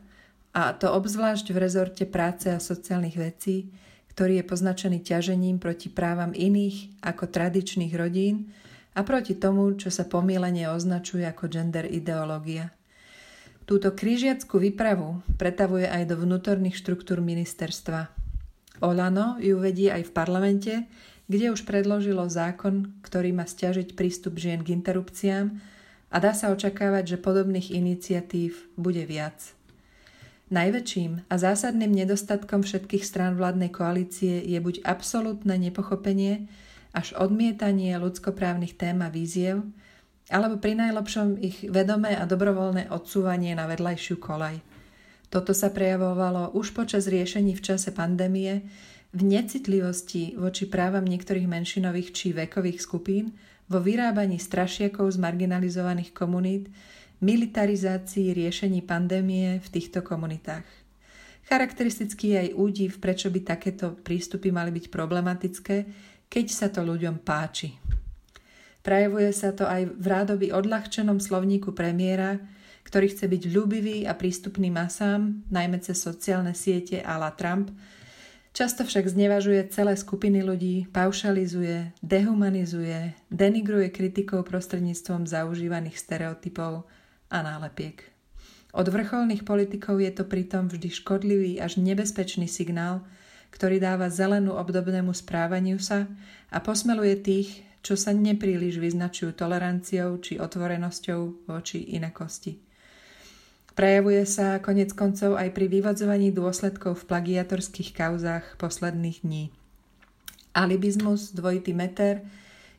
a 0.56 0.72
to 0.72 0.88
obzvlášť 0.88 1.52
v 1.52 1.60
rezorte 1.60 2.04
práce 2.08 2.48
a 2.48 2.56
sociálnych 2.56 3.20
vecí, 3.20 3.68
ktorý 4.16 4.40
je 4.40 4.48
poznačený 4.48 5.04
ťažením 5.04 5.60
proti 5.60 5.92
právam 5.92 6.32
iných 6.32 7.04
ako 7.04 7.28
tradičných 7.28 7.92
rodín 7.92 8.48
a 8.96 9.04
proti 9.04 9.36
tomu, 9.36 9.76
čo 9.76 9.92
sa 9.92 10.08
pomílenie 10.08 10.64
označuje 10.72 11.28
ako 11.28 11.52
gender 11.52 11.84
ideológia. 11.84 12.72
Túto 13.68 13.92
krížiackú 13.92 14.56
výpravu 14.56 15.20
pretavuje 15.36 15.84
aj 15.84 16.08
do 16.08 16.16
vnútorných 16.16 16.80
štruktúr 16.80 17.20
ministerstva. 17.20 18.15
Olano 18.84 19.40
ju 19.40 19.56
vedie 19.60 19.92
aj 19.92 20.08
v 20.08 20.14
parlamente, 20.14 20.74
kde 21.26 21.50
už 21.50 21.66
predložilo 21.66 22.26
zákon, 22.30 23.02
ktorý 23.02 23.34
má 23.34 23.44
stiažiť 23.48 23.98
prístup 23.98 24.38
žien 24.38 24.62
k 24.62 24.74
interrupciám 24.74 25.54
a 26.10 26.16
dá 26.22 26.32
sa 26.32 26.54
očakávať, 26.54 27.16
že 27.16 27.22
podobných 27.22 27.74
iniciatív 27.74 28.70
bude 28.78 29.02
viac. 29.04 29.56
Najväčším 30.46 31.26
a 31.26 31.34
zásadným 31.34 31.90
nedostatkom 31.90 32.62
všetkých 32.62 33.02
strán 33.02 33.34
vládnej 33.34 33.74
koalície 33.74 34.38
je 34.46 34.58
buď 34.62 34.86
absolútne 34.86 35.58
nepochopenie 35.58 36.46
až 36.94 37.18
odmietanie 37.18 37.98
ľudskoprávnych 37.98 38.78
tém 38.78 39.02
a 39.02 39.10
víziev, 39.10 39.66
alebo 40.30 40.62
pri 40.62 40.78
najlepšom 40.78 41.42
ich 41.42 41.66
vedomé 41.66 42.14
a 42.14 42.22
dobrovoľné 42.30 42.94
odsúvanie 42.94 43.58
na 43.58 43.66
vedľajšiu 43.66 44.16
kolaj. 44.22 44.75
Toto 45.36 45.52
sa 45.52 45.68
prejavovalo 45.68 46.56
už 46.56 46.72
počas 46.72 47.04
riešení 47.04 47.52
v 47.52 47.60
čase 47.60 47.92
pandémie 47.92 48.64
v 49.12 49.20
necitlivosti 49.20 50.32
voči 50.32 50.64
právam 50.64 51.04
niektorých 51.04 51.44
menšinových 51.44 52.08
či 52.16 52.32
vekových 52.32 52.80
skupín, 52.80 53.36
vo 53.68 53.76
vyrábaní 53.76 54.40
strašiakov 54.40 55.12
z 55.12 55.20
marginalizovaných 55.20 56.16
komunít, 56.16 56.72
militarizácii 57.20 58.32
riešení 58.32 58.80
pandémie 58.80 59.60
v 59.60 59.68
týchto 59.68 60.00
komunitách. 60.00 60.64
Charakteristický 61.44 62.32
je 62.32 62.38
aj 62.48 62.50
údiv, 62.56 62.90
prečo 62.96 63.28
by 63.28 63.44
takéto 63.44 63.92
prístupy 63.92 64.48
mali 64.48 64.72
byť 64.72 64.88
problematické, 64.88 65.76
keď 66.32 66.46
sa 66.48 66.72
to 66.72 66.80
ľuďom 66.80 67.20
páči. 67.20 67.76
Prejavuje 68.80 69.28
sa 69.36 69.52
to 69.52 69.68
aj 69.68 69.84
v 70.00 70.06
rádoby 70.08 70.48
odľahčenom 70.48 71.20
slovníku 71.20 71.76
premiéra, 71.76 72.40
ktorý 72.86 73.10
chce 73.10 73.26
byť 73.26 73.42
ľúbivý 73.50 74.06
a 74.06 74.14
prístupný 74.14 74.70
masám, 74.70 75.42
najmä 75.50 75.82
cez 75.82 75.98
sociálne 75.98 76.54
siete 76.54 77.02
a 77.02 77.18
la 77.18 77.34
Trump, 77.34 77.74
často 78.54 78.86
však 78.86 79.10
znevažuje 79.10 79.66
celé 79.74 79.98
skupiny 79.98 80.46
ľudí, 80.46 80.86
paušalizuje, 80.94 81.98
dehumanizuje, 81.98 83.18
denigruje 83.26 83.90
kritikov 83.90 84.46
prostredníctvom 84.46 85.26
zaužívaných 85.26 85.98
stereotypov 85.98 86.86
a 87.26 87.38
nálepiek. 87.42 88.06
Od 88.70 88.86
vrcholných 88.86 89.42
politikov 89.42 89.98
je 89.98 90.12
to 90.14 90.22
pritom 90.22 90.70
vždy 90.70 90.86
škodlivý 90.86 91.52
až 91.58 91.82
nebezpečný 91.82 92.46
signál, 92.46 93.02
ktorý 93.50 93.82
dáva 93.82 94.12
zelenú 94.12 94.54
obdobnému 94.54 95.10
správaniu 95.10 95.82
sa 95.82 96.06
a 96.54 96.60
posmeluje 96.62 97.16
tých, 97.18 97.66
čo 97.80 97.96
sa 97.96 98.12
nepríliš 98.12 98.78
vyznačujú 98.78 99.32
toleranciou 99.32 100.20
či 100.20 100.36
otvorenosťou 100.36 101.48
voči 101.48 101.96
inakosti. 101.96 102.65
Prejavuje 103.76 104.24
sa 104.24 104.56
konec 104.64 104.96
koncov 104.96 105.36
aj 105.36 105.52
pri 105.52 105.68
vyvodzovaní 105.68 106.32
dôsledkov 106.32 106.96
v 106.96 107.12
plagiatorských 107.12 107.92
kauzách 107.92 108.56
posledných 108.56 109.20
dní. 109.20 109.52
Alibizmus, 110.56 111.36
dvojitý 111.36 111.76
meter, 111.76 112.24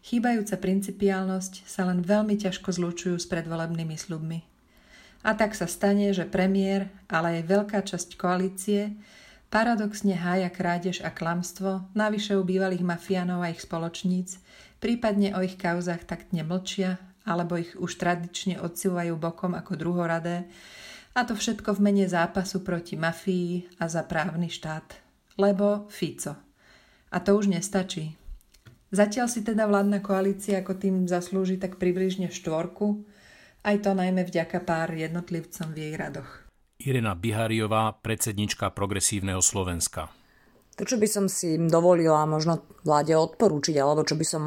chýbajúca 0.02 0.58
principiálnosť 0.58 1.70
sa 1.70 1.86
len 1.86 2.02
veľmi 2.02 2.42
ťažko 2.42 2.74
zlúčujú 2.74 3.14
s 3.22 3.30
predvolebnými 3.30 3.94
slubmi. 3.94 4.42
A 5.22 5.38
tak 5.38 5.54
sa 5.54 5.70
stane, 5.70 6.10
že 6.18 6.26
premiér, 6.26 6.90
ale 7.06 7.38
aj 7.38 7.44
veľká 7.46 7.80
časť 7.86 8.18
koalície 8.18 8.98
paradoxne 9.54 10.18
hája 10.18 10.50
krádež 10.50 11.06
a 11.06 11.14
klamstvo, 11.14 11.86
navyše 11.94 12.34
u 12.34 12.42
bývalých 12.42 12.82
mafiánov 12.82 13.46
a 13.46 13.54
ich 13.54 13.62
spoločníc, 13.62 14.42
prípadne 14.82 15.38
o 15.38 15.46
ich 15.46 15.62
kauzách 15.62 16.10
taktne 16.10 16.42
mlčia, 16.42 16.98
alebo 17.22 17.54
ich 17.54 17.78
už 17.78 18.02
tradične 18.02 18.58
odsúvajú 18.58 19.14
bokom 19.14 19.54
ako 19.54 19.78
druhoradé, 19.78 20.50
a 21.18 21.26
to 21.26 21.34
všetko 21.34 21.74
v 21.74 21.80
mene 21.82 22.06
zápasu 22.06 22.62
proti 22.62 22.94
mafii 22.94 23.82
a 23.82 23.90
za 23.90 24.06
právny 24.06 24.54
štát. 24.54 25.02
Lebo 25.42 25.90
Fico. 25.90 26.38
A 27.10 27.18
to 27.26 27.34
už 27.34 27.50
nestačí. 27.50 28.14
Zatiaľ 28.94 29.26
si 29.26 29.42
teda 29.42 29.66
vládna 29.66 30.06
koalícia 30.06 30.62
ako 30.62 30.78
tým 30.78 30.96
zaslúži 31.10 31.58
tak 31.58 31.82
približne 31.82 32.30
štvorku, 32.30 33.02
aj 33.66 33.84
to 33.84 33.92
najmä 33.98 34.24
vďaka 34.30 34.62
pár 34.62 34.94
jednotlivcom 34.94 35.74
v 35.74 35.78
jej 35.90 35.94
radoch. 35.98 36.48
Irena 36.78 37.18
Bihariová, 37.18 37.98
predsednička 37.98 38.70
Progresívneho 38.72 39.42
Slovenska. 39.42 40.14
To, 40.78 40.86
čo 40.86 41.02
by 41.02 41.08
som 41.10 41.26
si 41.26 41.58
dovolila 41.58 42.30
možno 42.30 42.62
vláde 42.86 43.18
odporúčiť, 43.18 43.76
alebo 43.82 44.06
čo 44.06 44.14
by 44.14 44.26
som 44.30 44.44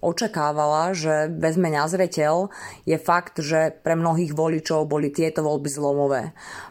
očakávala, 0.00 0.96
že 0.96 1.28
vezme 1.28 1.68
na 1.72 1.84
zreteľ, 1.86 2.48
je 2.88 2.96
fakt, 2.96 3.40
že 3.40 3.76
pre 3.84 3.96
mnohých 3.96 4.32
voličov 4.32 4.88
boli 4.88 5.12
tieto 5.12 5.44
voľby 5.44 5.68
zlomové. 5.68 6.22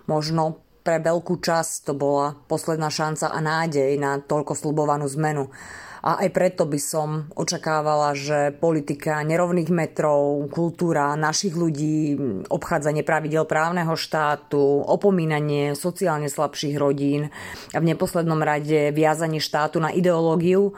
Možno 0.09 0.61
pre 0.81 0.97
veľkú 0.97 1.37
časť 1.37 1.85
to 1.85 1.93
bola 1.93 2.33
posledná 2.49 2.89
šanca 2.89 3.29
a 3.29 3.39
nádej 3.39 3.93
na 4.01 4.17
toľko 4.17 4.57
slubovanú 4.57 5.05
zmenu. 5.13 5.53
A 5.99 6.23
aj 6.23 6.29
preto 6.31 6.63
by 6.63 6.79
som 6.79 7.27
očakávala, 7.35 8.15
že 8.15 8.55
politika 8.55 9.19
nerovných 9.23 9.67
metrov, 9.67 10.47
kultúra 10.47 11.15
našich 11.19 11.55
ľudí, 11.55 12.15
obchádzanie 12.47 13.03
pravidel 13.03 13.43
právneho 13.43 13.93
štátu, 13.99 14.59
opomínanie 14.87 15.75
sociálne 15.75 16.31
slabších 16.31 16.79
rodín 16.79 17.27
a 17.75 17.77
v 17.83 17.89
neposlednom 17.91 18.39
rade 18.39 18.95
viazanie 18.95 19.43
štátu 19.43 19.83
na 19.83 19.91
ideológiu 19.91 20.71
e, 20.71 20.73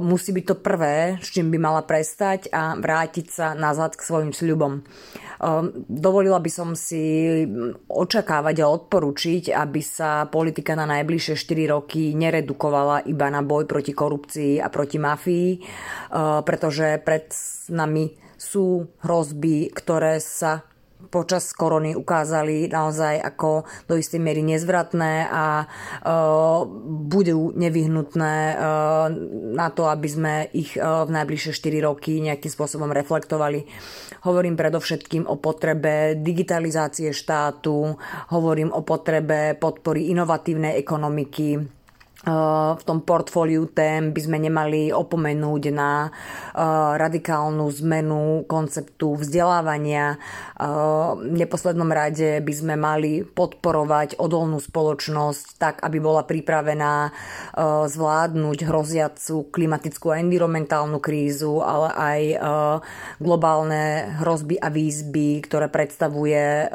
musí 0.00 0.32
byť 0.32 0.44
to 0.48 0.56
prvé, 0.56 1.20
s 1.20 1.28
čím 1.32 1.52
by 1.52 1.58
mala 1.60 1.82
prestať 1.84 2.48
a 2.52 2.76
vrátiť 2.76 3.26
sa 3.28 3.46
nazad 3.52 3.92
k 3.96 4.06
svojim 4.06 4.32
sľubom. 4.32 4.80
Ehm, 5.40 5.88
dovolila 5.88 6.36
by 6.36 6.50
som 6.52 6.76
si 6.76 7.40
očakávať 7.88 8.56
a 8.60 8.68
odporučiť, 8.68 9.56
aby 9.56 9.80
sa 9.80 10.28
politika 10.28 10.76
na 10.76 10.84
najbližšie 10.84 11.32
4 11.32 11.72
roky 11.72 12.12
neredukovala 12.12 13.08
iba 13.08 13.32
na 13.32 13.40
boj 13.40 13.64
proti 13.64 13.96
korupcii 13.96 14.29
a 14.62 14.68
proti 14.70 14.98
mafii, 14.98 15.48
ehm, 15.58 16.42
pretože 16.46 17.00
pred 17.02 17.30
nami 17.70 18.14
sú 18.40 18.88
hrozby, 19.04 19.68
ktoré 19.72 20.16
sa 20.16 20.64
počas 21.08 21.56
korony 21.56 21.96
ukázali 21.96 22.68
naozaj 22.68 23.24
ako 23.24 23.64
do 23.88 23.96
istej 23.96 24.20
miery 24.20 24.44
nezvratné 24.44 25.32
a 25.32 25.64
uh, 25.64 26.68
budú 27.08 27.56
nevyhnutné 27.56 28.34
uh, 28.52 29.08
na 29.56 29.68
to, 29.72 29.88
aby 29.88 30.08
sme 30.08 30.34
ich 30.52 30.76
uh, 30.76 31.08
v 31.08 31.10
najbližšie 31.16 31.56
4 31.56 31.88
roky 31.88 32.20
nejakým 32.20 32.52
spôsobom 32.52 32.92
reflektovali. 32.92 33.64
Hovorím 34.28 34.60
predovšetkým 34.60 35.24
o 35.24 35.40
potrebe 35.40 36.20
digitalizácie 36.20 37.16
štátu, 37.16 37.96
hovorím 38.36 38.68
o 38.68 38.84
potrebe 38.84 39.56
podpory 39.56 40.12
inovatívnej 40.12 40.76
ekonomiky, 40.76 41.79
v 42.20 42.82
tom 42.84 43.00
portfóliu 43.00 43.64
tém 43.72 44.12
by 44.12 44.20
sme 44.20 44.36
nemali 44.44 44.92
opomenúť 44.92 45.62
na 45.72 46.12
radikálnu 47.00 47.64
zmenu 47.80 48.44
konceptu 48.44 49.16
vzdelávania. 49.16 50.20
V 51.16 51.32
neposlednom 51.32 51.88
rade 51.88 52.44
by 52.44 52.52
sme 52.52 52.76
mali 52.76 53.24
podporovať 53.24 54.20
odolnú 54.20 54.60
spoločnosť 54.60 55.46
tak, 55.56 55.76
aby 55.80 55.96
bola 55.96 56.28
pripravená 56.28 57.08
zvládnuť 57.88 58.58
hroziacu 58.68 59.48
klimatickú 59.48 60.12
a 60.12 60.20
environmentálnu 60.20 61.00
krízu, 61.00 61.64
ale 61.64 61.88
aj 61.96 62.20
globálne 63.16 64.12
hrozby 64.20 64.60
a 64.60 64.68
výzby, 64.68 65.40
ktoré 65.48 65.72
predstavuje 65.72 66.68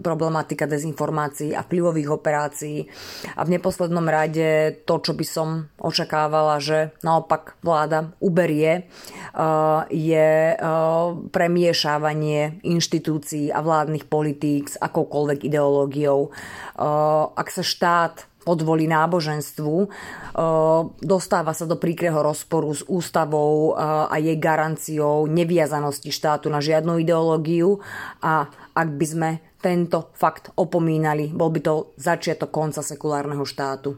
problematika 0.00 0.64
dezinformácií 0.64 1.52
a 1.52 1.60
vplyvových 1.60 2.08
operácií. 2.08 2.88
A 3.36 3.44
v 3.44 3.60
neposlednom 3.60 4.08
rade 4.08 4.52
to, 4.84 4.94
čo 5.00 5.12
by 5.14 5.26
som 5.26 5.48
očakávala, 5.80 6.60
že 6.60 6.92
naopak 7.00 7.56
vláda 7.62 8.12
uberie, 8.18 8.84
uh, 8.84 9.86
je 9.92 10.54
uh, 10.54 11.16
premiešávanie 11.30 12.64
inštitúcií 12.64 13.54
a 13.54 13.60
vládnych 13.62 14.06
politík 14.10 14.72
s 14.72 14.76
akoukoľvek 14.80 15.46
ideológiou. 15.46 16.30
Uh, 16.30 17.30
ak 17.34 17.48
sa 17.50 17.62
štát 17.62 18.30
podvolí 18.44 18.84
náboženstvu, 18.84 19.88
dostáva 21.00 21.56
sa 21.56 21.64
do 21.64 21.80
príkreho 21.80 22.20
rozporu 22.20 22.76
s 22.76 22.84
ústavou 22.84 23.72
a 23.80 24.12
jej 24.20 24.36
garanciou 24.36 25.24
neviazanosti 25.24 26.12
štátu 26.12 26.52
na 26.52 26.60
žiadnu 26.60 27.00
ideológiu 27.00 27.80
a 28.20 28.44
ak 28.76 28.88
by 29.00 29.06
sme 29.08 29.30
tento 29.64 30.12
fakt 30.12 30.52
opomínali, 30.60 31.32
bol 31.32 31.48
by 31.48 31.60
to 31.64 31.74
začiatok 31.96 32.52
konca 32.52 32.84
sekulárneho 32.84 33.48
štátu. 33.48 33.96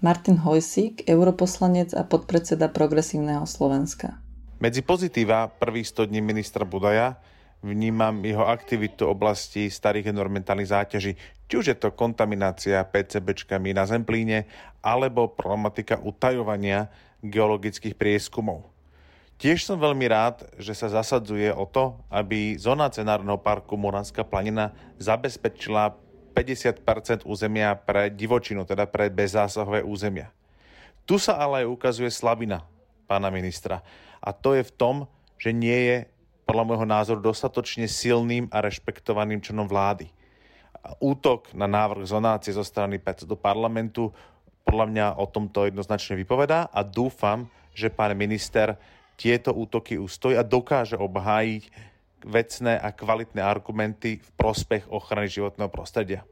Martin 0.00 0.40
Hojsík, 0.40 1.04
europoslanec 1.04 1.92
a 1.92 2.08
podpredseda 2.08 2.72
Progresívneho 2.72 3.44
Slovenska. 3.44 4.16
Medzi 4.56 4.80
pozitíva 4.80 5.52
prvých 5.52 5.92
100 5.92 6.08
dní 6.08 6.24
ministra 6.24 6.64
Budaja 6.64 7.20
vnímam 7.60 8.16
jeho 8.24 8.48
aktivitu 8.48 9.04
v 9.04 9.12
oblasti 9.12 9.68
starých 9.68 10.08
environmentálnych 10.08 10.72
záťaží, 10.72 11.20
či 11.20 11.52
už 11.52 11.66
je 11.68 11.76
to 11.76 11.92
kontaminácia 11.92 12.80
PCBčkami 12.80 13.76
na 13.76 13.84
Zemplíne, 13.84 14.48
alebo 14.80 15.28
problematika 15.28 16.00
utajovania 16.00 16.88
geologických 17.20 17.92
prieskumov. 17.92 18.72
Tiež 19.36 19.68
som 19.68 19.76
veľmi 19.76 20.08
rád, 20.08 20.48
že 20.56 20.72
sa 20.72 20.88
zasadzuje 20.88 21.52
o 21.52 21.68
to, 21.68 22.00
aby 22.08 22.56
zonácia 22.56 23.04
Národného 23.04 23.36
parku 23.36 23.76
Moranská 23.76 24.24
planina 24.24 24.72
zabezpečila 24.96 25.92
50% 26.30 27.26
územia 27.26 27.74
pre 27.74 28.08
divočinu, 28.08 28.62
teda 28.62 28.86
pre 28.86 29.10
bezzásahové 29.10 29.82
územia. 29.82 30.30
Tu 31.04 31.18
sa 31.18 31.36
ale 31.42 31.66
ukazuje 31.66 32.08
slabina 32.08 32.62
pána 33.10 33.34
ministra. 33.34 33.82
A 34.22 34.30
to 34.30 34.54
je 34.54 34.62
v 34.62 34.72
tom, 34.78 34.96
že 35.34 35.50
nie 35.50 35.74
je 35.90 35.96
podľa 36.46 36.66
môjho 36.66 36.86
názoru 36.86 37.20
dostatočne 37.22 37.90
silným 37.90 38.46
a 38.54 38.62
rešpektovaným 38.62 39.42
členom 39.42 39.66
vlády. 39.66 40.10
Útok 41.02 41.50
na 41.52 41.66
návrh 41.66 42.06
zonácie 42.06 42.54
zo 42.54 42.62
strany 42.64 43.02
do 43.02 43.36
parlamentu 43.36 44.14
podľa 44.64 44.86
mňa 44.86 45.06
o 45.18 45.26
tomto 45.26 45.66
jednoznačne 45.66 46.14
vypovedá 46.14 46.70
a 46.70 46.86
dúfam, 46.86 47.50
že 47.74 47.90
pán 47.90 48.14
minister 48.14 48.78
tieto 49.18 49.52
útoky 49.52 49.98
ustojí 49.98 50.38
a 50.38 50.46
dokáže 50.46 50.94
obhájiť 50.96 51.89
vecné 52.24 52.76
a 52.76 52.92
kvalitné 52.92 53.40
argumenty 53.40 54.20
v 54.20 54.30
prospech 54.36 54.88
ochrany 54.92 55.30
životného 55.30 55.70
prostredia. 55.72 56.22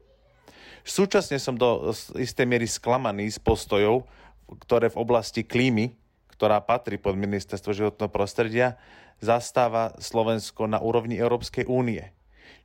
Súčasne 0.85 1.37
som 1.37 1.59
do 1.59 1.91
istej 2.15 2.45
miery 2.47 2.65
sklamaný 2.65 3.29
z 3.29 3.39
postojov, 3.43 4.07
ktoré 4.65 4.89
v 4.89 4.99
oblasti 5.01 5.45
klímy, 5.45 5.93
ktorá 6.33 6.63
patrí 6.63 6.95
pod 6.95 7.19
ministerstvo 7.19 7.75
životného 7.75 8.09
prostredia, 8.09 8.79
zastáva 9.19 9.91
Slovensko 9.99 10.65
na 10.71 10.79
úrovni 10.79 11.19
Európskej 11.19 11.67
únie. 11.67 12.15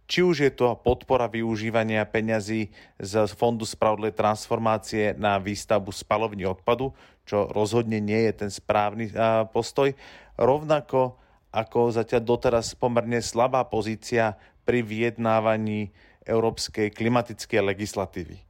Či 0.04 0.20
už 0.20 0.36
je 0.44 0.52
to 0.52 0.76
podpora 0.78 1.26
využívania 1.26 2.04
peňazí 2.04 2.70
z 3.00 3.12
Fondu 3.34 3.64
spravodlivej 3.64 4.14
transformácie 4.14 5.16
na 5.16 5.40
výstavbu 5.40 5.90
spalovní 5.90 6.44
odpadu, 6.44 6.92
čo 7.24 7.48
rozhodne 7.48 7.98
nie 8.04 8.28
je 8.30 8.46
ten 8.46 8.50
správny 8.52 9.10
postoj, 9.50 9.96
rovnako 10.36 11.16
ako 11.54 11.94
zatiaľ 11.94 12.26
doteraz 12.26 12.74
pomerne 12.74 13.22
slabá 13.22 13.62
pozícia 13.62 14.34
pri 14.66 14.82
vyjednávaní 14.82 15.94
európskej 16.26 16.90
klimatickej 16.90 17.62
legislatívy. 17.62 18.42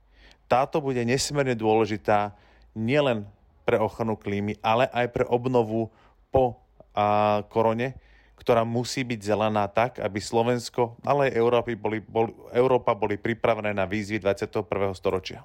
Táto 0.48 0.80
bude 0.80 1.04
nesmierne 1.04 1.52
dôležitá 1.52 2.32
nielen 2.72 3.28
pre 3.68 3.76
ochranu 3.76 4.16
klímy, 4.16 4.56
ale 4.64 4.88
aj 4.88 5.06
pre 5.12 5.24
obnovu 5.28 5.92
po 6.32 6.64
a, 6.96 7.44
korone, 7.52 7.96
ktorá 8.40 8.64
musí 8.64 9.04
byť 9.04 9.20
zelená 9.20 9.68
tak, 9.68 10.00
aby 10.00 10.20
Slovensko, 10.20 10.96
ale 11.04 11.28
aj 11.28 11.36
Európy 11.36 11.72
boli, 11.76 11.98
bol, 12.00 12.32
Európa 12.52 12.92
boli 12.92 13.16
pripravené 13.20 13.72
na 13.72 13.84
výzvy 13.84 14.20
21. 14.20 14.92
storočia. 14.96 15.44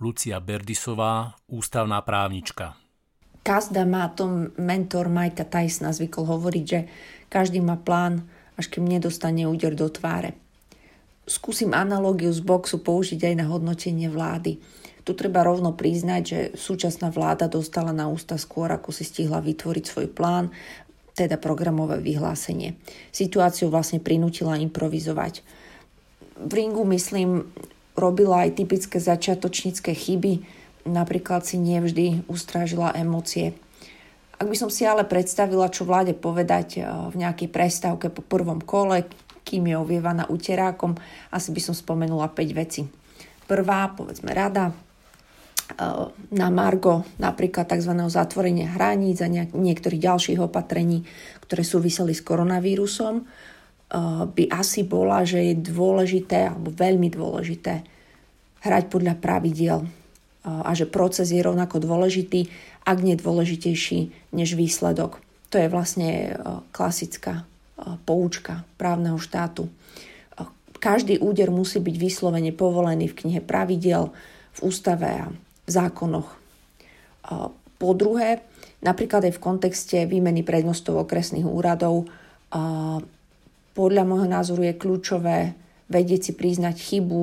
Lucia 0.00 0.40
Berdisová, 0.40 1.36
ústavná 1.46 2.00
právnička. 2.00 2.89
Kazda 3.40 3.88
má 3.88 4.12
to 4.12 4.52
mentor 4.60 5.08
Majka 5.08 5.48
Tysona 5.48 5.96
zvykol 5.96 6.28
hovoriť, 6.28 6.64
že 6.64 6.80
každý 7.32 7.64
má 7.64 7.80
plán, 7.80 8.26
až 8.60 8.68
kým 8.68 8.84
nedostane 8.84 9.48
úder 9.48 9.72
do 9.72 9.88
tváre. 9.88 10.36
Skúsim 11.24 11.72
analogiu 11.72 12.28
z 12.34 12.42
boxu 12.44 12.82
použiť 12.82 13.32
aj 13.32 13.34
na 13.38 13.46
hodnotenie 13.48 14.10
vlády. 14.12 14.60
Tu 15.00 15.16
treba 15.16 15.40
rovno 15.40 15.72
priznať, 15.72 16.22
že 16.22 16.38
súčasná 16.58 17.08
vláda 17.08 17.48
dostala 17.48 17.94
na 17.96 18.10
ústa 18.12 18.36
skôr, 18.36 18.68
ako 18.68 18.92
si 18.92 19.08
stihla 19.08 19.40
vytvoriť 19.40 19.84
svoj 19.88 20.08
plán, 20.12 20.52
teda 21.16 21.40
programové 21.40 22.02
vyhlásenie. 22.04 22.76
Situáciu 23.08 23.72
vlastne 23.72 24.02
prinútila 24.02 24.60
improvizovať. 24.60 25.40
V 26.40 26.52
ringu, 26.52 26.84
myslím, 26.88 27.48
robila 27.96 28.44
aj 28.44 28.60
typické 28.60 29.00
začiatočnícke 29.00 29.92
chyby, 29.92 30.59
napríklad 30.90 31.46
si 31.46 31.56
nevždy 31.56 32.26
ustrážila 32.26 32.92
emócie. 32.92 33.54
Ak 34.40 34.48
by 34.48 34.56
som 34.56 34.72
si 34.72 34.88
ale 34.88 35.04
predstavila, 35.04 35.68
čo 35.68 35.84
vláde 35.84 36.16
povedať 36.16 36.80
eh, 36.80 36.88
v 36.88 37.14
nejakej 37.20 37.52
prestávke 37.52 38.08
po 38.08 38.24
prvom 38.24 38.64
kole, 38.64 39.04
kým 39.44 39.68
je 39.68 39.76
ovievaná 39.76 40.28
uterákom, 40.32 40.96
asi 41.28 41.52
by 41.52 41.60
som 41.60 41.74
spomenula 41.76 42.32
5 42.32 42.56
veci. 42.56 42.88
Prvá, 43.44 43.92
povedzme, 43.92 44.32
rada 44.32 44.72
eh, 44.72 46.08
na 46.32 46.48
Margo 46.48 47.04
napríklad 47.20 47.68
tzv. 47.68 47.92
zatvorenia 48.08 48.72
hraníc 48.80 49.20
a 49.20 49.28
niektorých 49.28 50.08
ďalších 50.08 50.40
opatrení, 50.40 51.04
ktoré 51.44 51.60
súviseli 51.60 52.16
s 52.16 52.24
koronavírusom, 52.24 53.14
eh, 53.20 53.24
by 54.24 54.44
asi 54.56 54.88
bola, 54.88 55.20
že 55.28 55.52
je 55.52 55.68
dôležité 55.68 56.48
alebo 56.48 56.72
veľmi 56.72 57.12
dôležité 57.12 57.84
hrať 58.64 58.84
podľa 58.88 59.20
pravidiel 59.20 59.99
a 60.44 60.72
že 60.72 60.88
proces 60.88 61.28
je 61.28 61.40
rovnako 61.44 61.84
dôležitý, 61.84 62.48
ak 62.88 63.04
nie 63.04 63.16
dôležitejší 63.16 64.32
než 64.32 64.56
výsledok. 64.56 65.20
To 65.50 65.58
je 65.58 65.68
vlastne 65.68 66.10
e, 66.10 66.28
klasická 66.70 67.42
e, 67.42 67.44
poučka 68.06 68.64
právneho 68.80 69.20
štátu. 69.20 69.68
E, 69.68 69.72
každý 70.80 71.20
úder 71.20 71.52
musí 71.52 71.82
byť 71.82 71.96
vyslovene 71.98 72.54
povolený 72.54 73.12
v 73.12 73.18
knihe 73.26 73.40
pravidel, 73.44 74.14
v 74.56 74.58
ústave 74.64 75.10
a 75.10 75.26
v 75.30 75.70
zákonoch. 75.70 76.26
Po 77.78 77.90
druhé, 77.94 78.42
napríklad 78.82 79.30
aj 79.30 79.38
v 79.38 79.44
kontexte 79.44 79.98
výmeny 80.08 80.42
prednostov 80.42 81.06
okresných 81.06 81.46
úradov, 81.46 82.10
podľa 83.78 84.02
môjho 84.02 84.26
názoru 84.26 84.66
je 84.66 84.74
kľúčové 84.74 85.54
vedieť 85.86 86.20
si 86.26 86.32
priznať 86.34 86.74
chybu 86.82 87.22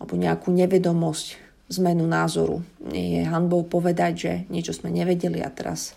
alebo 0.00 0.14
nejakú 0.16 0.48
nevedomosť 0.56 1.43
zmenu 1.72 2.04
názoru. 2.04 2.60
Nie 2.84 3.20
je 3.20 3.22
hanbou 3.24 3.64
povedať, 3.64 4.12
že 4.14 4.32
niečo 4.52 4.76
sme 4.76 4.92
nevedeli 4.92 5.40
a 5.40 5.48
teraz 5.48 5.96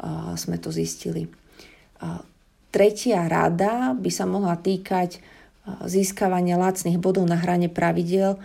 uh, 0.00 0.32
sme 0.40 0.56
to 0.56 0.72
zistili. 0.72 1.28
Uh, 2.00 2.24
tretia 2.72 3.28
rada 3.28 3.92
by 3.92 4.08
sa 4.08 4.24
mohla 4.24 4.56
týkať 4.56 5.20
uh, 5.20 5.84
získavania 5.84 6.56
lacných 6.56 6.96
bodov 6.96 7.28
na 7.28 7.36
hrane 7.36 7.68
pravidel, 7.68 8.40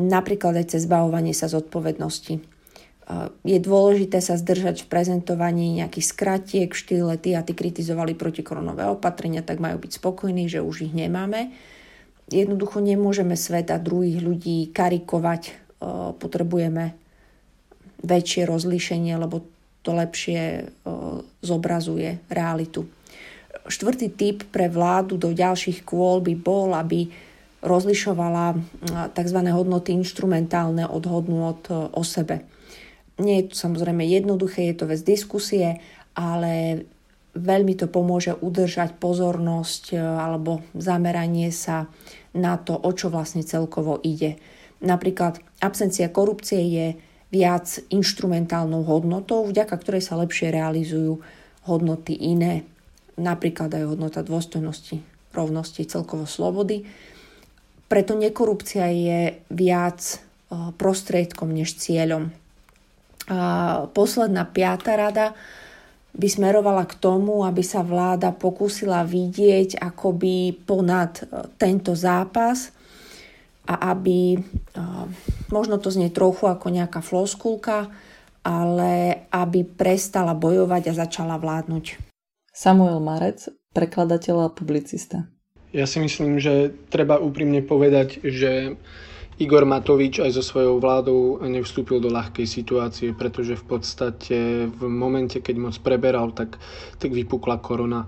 napríklad 0.00 0.56
aj 0.64 0.76
cez 0.76 0.88
zbavovanie 0.88 1.36
sa 1.36 1.52
zodpovednosti. 1.52 2.40
Uh, 3.04 3.28
je 3.44 3.60
dôležité 3.60 4.24
sa 4.24 4.40
zdržať 4.40 4.88
v 4.88 4.90
prezentovaní 4.90 5.76
nejakých 5.84 6.06
skratiek 6.16 6.70
štýle 6.72 7.20
ty 7.20 7.36
a 7.36 7.44
ty 7.44 7.52
kritizovali 7.52 8.16
protikoronové 8.16 8.88
opatrenia, 8.88 9.44
tak 9.44 9.60
majú 9.60 9.84
byť 9.84 10.00
spokojní, 10.00 10.48
že 10.48 10.64
už 10.64 10.88
ich 10.88 10.94
nemáme. 10.96 11.52
Jednoducho 12.32 12.80
nemôžeme 12.80 13.36
svet 13.36 13.68
druhých 13.84 14.24
ľudí 14.24 14.72
karikovať 14.72 15.63
potrebujeme 16.18 16.94
väčšie 18.04 18.44
rozlíšenie, 18.44 19.16
lebo 19.16 19.44
to 19.84 19.92
lepšie 19.92 20.72
zobrazuje 21.44 22.20
realitu. 22.32 22.88
Štvrtý 23.64 24.12
typ 24.12 24.44
pre 24.48 24.68
vládu 24.68 25.16
do 25.16 25.32
ďalších 25.32 25.84
kôl 25.84 26.20
by 26.20 26.34
bol, 26.36 26.72
aby 26.72 27.08
rozlišovala 27.64 28.60
tzv. 29.16 29.38
hodnoty 29.48 29.96
instrumentálne 29.96 30.84
od 30.84 31.04
hodnôt 31.08 31.64
o 31.72 32.02
sebe. 32.04 32.44
Nie 33.16 33.40
je 33.40 33.54
to 33.54 33.68
samozrejme 33.68 34.04
jednoduché, 34.04 34.68
je 34.68 34.76
to 34.76 34.90
vec 34.90 35.00
diskusie, 35.00 35.80
ale 36.18 36.84
veľmi 37.34 37.74
to 37.74 37.90
pomôže 37.90 38.34
udržať 38.38 38.98
pozornosť 38.98 39.84
e, 39.94 39.98
alebo 39.98 40.62
zameranie 40.74 41.50
sa 41.50 41.90
na 42.34 42.58
to, 42.58 42.78
o 42.78 42.90
čo 42.94 43.10
vlastne 43.10 43.42
celkovo 43.42 43.98
ide. 44.02 44.38
Napríklad 44.82 45.42
absencia 45.64 46.12
korupcie 46.12 46.60
je 46.60 46.86
viac 47.32 47.66
inštrumentálnou 47.90 48.86
hodnotou, 48.86 49.42
vďaka 49.48 49.74
ktorej 49.74 50.06
sa 50.06 50.14
lepšie 50.20 50.54
realizujú 50.54 51.18
hodnoty 51.66 52.14
iné, 52.14 52.62
napríklad 53.18 53.72
aj 53.74 53.90
hodnota 53.90 54.20
dôstojnosti, 54.22 55.02
rovnosti, 55.34 55.82
celkovo 55.88 56.28
slobody. 56.28 56.86
Preto 57.90 58.14
nekorupcia 58.14 58.86
je 58.92 59.20
viac 59.50 60.00
e, 60.00 60.16
prostriedkom 60.78 61.50
než 61.50 61.74
cieľom. 61.80 62.30
A 63.28 63.38
posledná 63.90 64.44
piata 64.44 64.94
rada 64.94 65.32
by 66.14 66.28
smerovala 66.30 66.86
k 66.86 66.94
tomu, 67.02 67.42
aby 67.42 67.66
sa 67.66 67.82
vláda 67.82 68.30
pokúsila 68.30 69.02
vidieť 69.02 69.82
akoby 69.82 70.54
ponad 70.62 71.18
e, 71.18 71.50
tento 71.58 71.98
zápas 71.98 72.70
a 73.66 73.90
aby, 73.90 74.36
e, 74.36 74.40
možno 75.48 75.80
to 75.80 75.88
znie 75.92 76.12
trochu 76.12 76.46
ako 76.48 76.70
nejaká 76.70 77.00
floskulka, 77.00 77.90
ale 78.44 79.24
aby 79.32 79.64
prestala 79.64 80.36
bojovať 80.36 80.92
a 80.92 80.98
začala 81.06 81.40
vládnuť. 81.40 81.96
Samuel 82.54 83.00
Marec, 83.00 83.48
prekladateľ 83.74 84.46
a 84.46 84.54
publicista. 84.54 85.26
Ja 85.74 85.90
si 85.90 85.98
myslím, 85.98 86.38
že 86.38 86.70
treba 86.92 87.18
úprimne 87.18 87.58
povedať, 87.66 88.22
že 88.22 88.78
Igor 89.42 89.66
Matovič 89.66 90.22
aj 90.22 90.38
so 90.38 90.46
svojou 90.46 90.78
vládou 90.78 91.42
nevstúpil 91.42 91.98
do 91.98 92.06
ľahkej 92.06 92.46
situácie, 92.46 93.10
pretože 93.10 93.58
v 93.58 93.64
podstate 93.66 94.38
v 94.70 94.82
momente, 94.86 95.42
keď 95.42 95.56
moc 95.58 95.74
preberal, 95.82 96.30
tak, 96.30 96.62
tak 97.02 97.10
vypukla 97.10 97.58
korona 97.58 98.06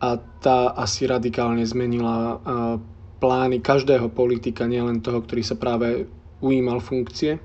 a 0.00 0.16
tá 0.40 0.72
asi 0.72 1.04
radikálne 1.04 1.64
zmenila 1.64 2.40
plány 3.20 3.60
každého 3.60 4.12
politika, 4.12 4.68
nielen 4.68 5.04
toho, 5.04 5.20
ktorý 5.20 5.42
sa 5.44 5.56
práve 5.56 6.08
ujímal 6.40 6.80
funkcie. 6.80 7.38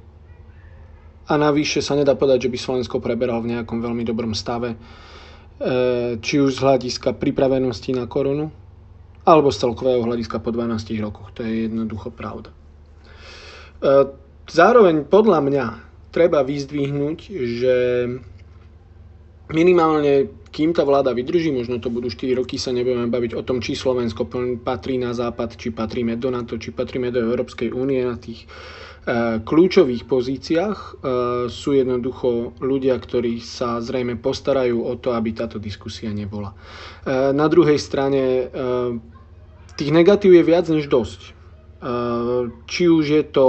A 1.32 1.34
navyše 1.39 1.80
sa 1.80 1.95
nedá 1.95 2.17
povedať, 2.17 2.47
že 2.47 2.51
by 2.51 2.58
Slovensko 2.60 2.97
preberal 2.99 3.39
v 3.39 3.56
nejakom 3.56 3.80
veľmi 3.80 4.04
dobrom 4.04 4.36
stave, 4.36 4.75
e, 4.75 4.77
či 6.19 6.36
už 6.41 6.60
z 6.60 6.63
hľadiska 6.63 7.15
pripravenosti 7.15 7.95
na 7.95 8.10
koronu, 8.10 8.51
alebo 9.23 9.54
z 9.54 9.62
celkového 9.63 10.04
hľadiska 10.04 10.43
po 10.43 10.51
12 10.51 10.97
rokoch. 10.99 11.32
To 11.38 11.45
je 11.45 11.71
jednoducho 11.71 12.12
pravda. 12.12 12.51
E, 12.51 12.56
zároveň 14.49 15.08
podľa 15.08 15.39
mňa 15.39 15.65
treba 16.12 16.43
vyzdvihnúť, 16.43 17.17
že 17.32 17.75
minimálne 19.51 20.40
kým 20.52 20.76
tá 20.76 20.84
vláda 20.84 21.16
vydrží, 21.16 21.50
možno 21.50 21.80
to 21.80 21.88
budú 21.88 22.12
4 22.12 22.36
roky, 22.36 22.60
sa 22.60 22.76
nebudeme 22.76 23.08
baviť 23.08 23.40
o 23.40 23.42
tom, 23.42 23.64
či 23.64 23.74
Slovensko 23.74 24.28
patrí 24.62 25.00
na 25.00 25.16
západ, 25.16 25.56
či 25.56 25.72
patríme 25.72 26.20
do 26.20 26.28
NATO, 26.28 26.60
či 26.60 26.76
patríme 26.76 27.08
do 27.08 27.24
Európskej 27.24 27.72
únie 27.72 28.04
na 28.04 28.20
tých 28.20 28.44
e, 28.44 29.40
kľúčových 29.40 30.04
pozíciách 30.04 30.78
e, 30.78 30.90
sú 31.48 31.72
jednoducho 31.72 32.60
ľudia, 32.60 33.00
ktorí 33.00 33.40
sa 33.40 33.80
zrejme 33.80 34.20
postarajú 34.20 34.84
o 34.84 34.94
to, 35.00 35.16
aby 35.16 35.32
táto 35.32 35.56
diskusia 35.56 36.12
nebola. 36.12 36.52
Na 37.10 37.48
druhej 37.50 37.82
strane 37.82 38.54
tých 39.74 39.90
negatív 39.90 40.38
je 40.38 40.44
viac 40.46 40.70
než 40.70 40.86
dosť. 40.86 41.34
Či 42.70 42.84
už 42.86 43.06
je 43.10 43.24
to 43.26 43.48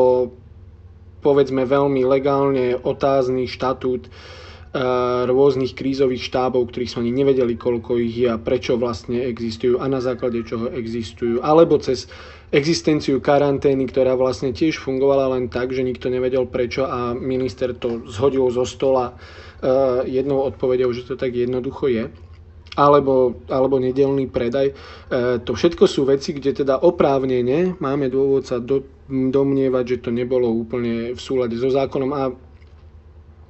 povedzme 1.21 1.62
veľmi 1.62 2.03
legálne 2.03 2.75
otázny 2.75 3.47
štatút 3.47 4.09
rôznych 5.29 5.77
krízových 5.77 6.33
štábov, 6.33 6.73
ktorých 6.73 6.97
sme 6.97 7.05
ani 7.05 7.13
nevedeli, 7.13 7.61
koľko 7.61 8.01
ich 8.01 8.25
je 8.25 8.29
a 8.33 8.41
prečo 8.41 8.81
vlastne 8.81 9.21
existujú 9.21 9.77
a 9.77 9.85
na 9.85 10.01
základe 10.01 10.41
čoho 10.49 10.73
existujú, 10.73 11.45
alebo 11.45 11.77
cez 11.77 12.09
existenciu 12.53 13.21
karantény, 13.21 13.85
ktorá 13.85 14.17
vlastne 14.17 14.57
tiež 14.57 14.81
fungovala 14.81 15.37
len 15.37 15.53
tak, 15.53 15.77
že 15.77 15.85
nikto 15.85 16.09
nevedel 16.09 16.49
prečo 16.49 16.89
a 16.89 17.13
minister 17.13 17.77
to 17.77 18.05
zhodil 18.09 18.49
zo 18.49 18.65
stola 18.65 19.13
ehm, 19.13 20.09
jednou 20.09 20.41
odpovedou, 20.49 20.89
že 20.93 21.05
to 21.05 21.21
tak 21.21 21.37
jednoducho 21.37 21.93
je 21.93 22.05
alebo, 22.73 23.37
alebo 23.53 23.77
nedelný 23.77 24.33
predaj. 24.33 24.73
E, 24.73 24.75
to 25.45 25.53
všetko 25.53 25.85
sú 25.85 26.09
veci, 26.09 26.33
kde 26.33 26.65
teda 26.65 26.81
oprávnene 26.81 27.77
máme 27.77 28.09
dôvod 28.09 28.49
sa 28.49 28.57
do, 28.65 28.89
domnievať, 29.13 29.85
že 29.85 30.09
to 30.09 30.11
nebolo 30.13 30.49
úplne 30.49 31.13
v 31.13 31.21
súlade 31.21 31.53
so 31.61 31.69
zákonom 31.69 32.11
a 32.17 32.33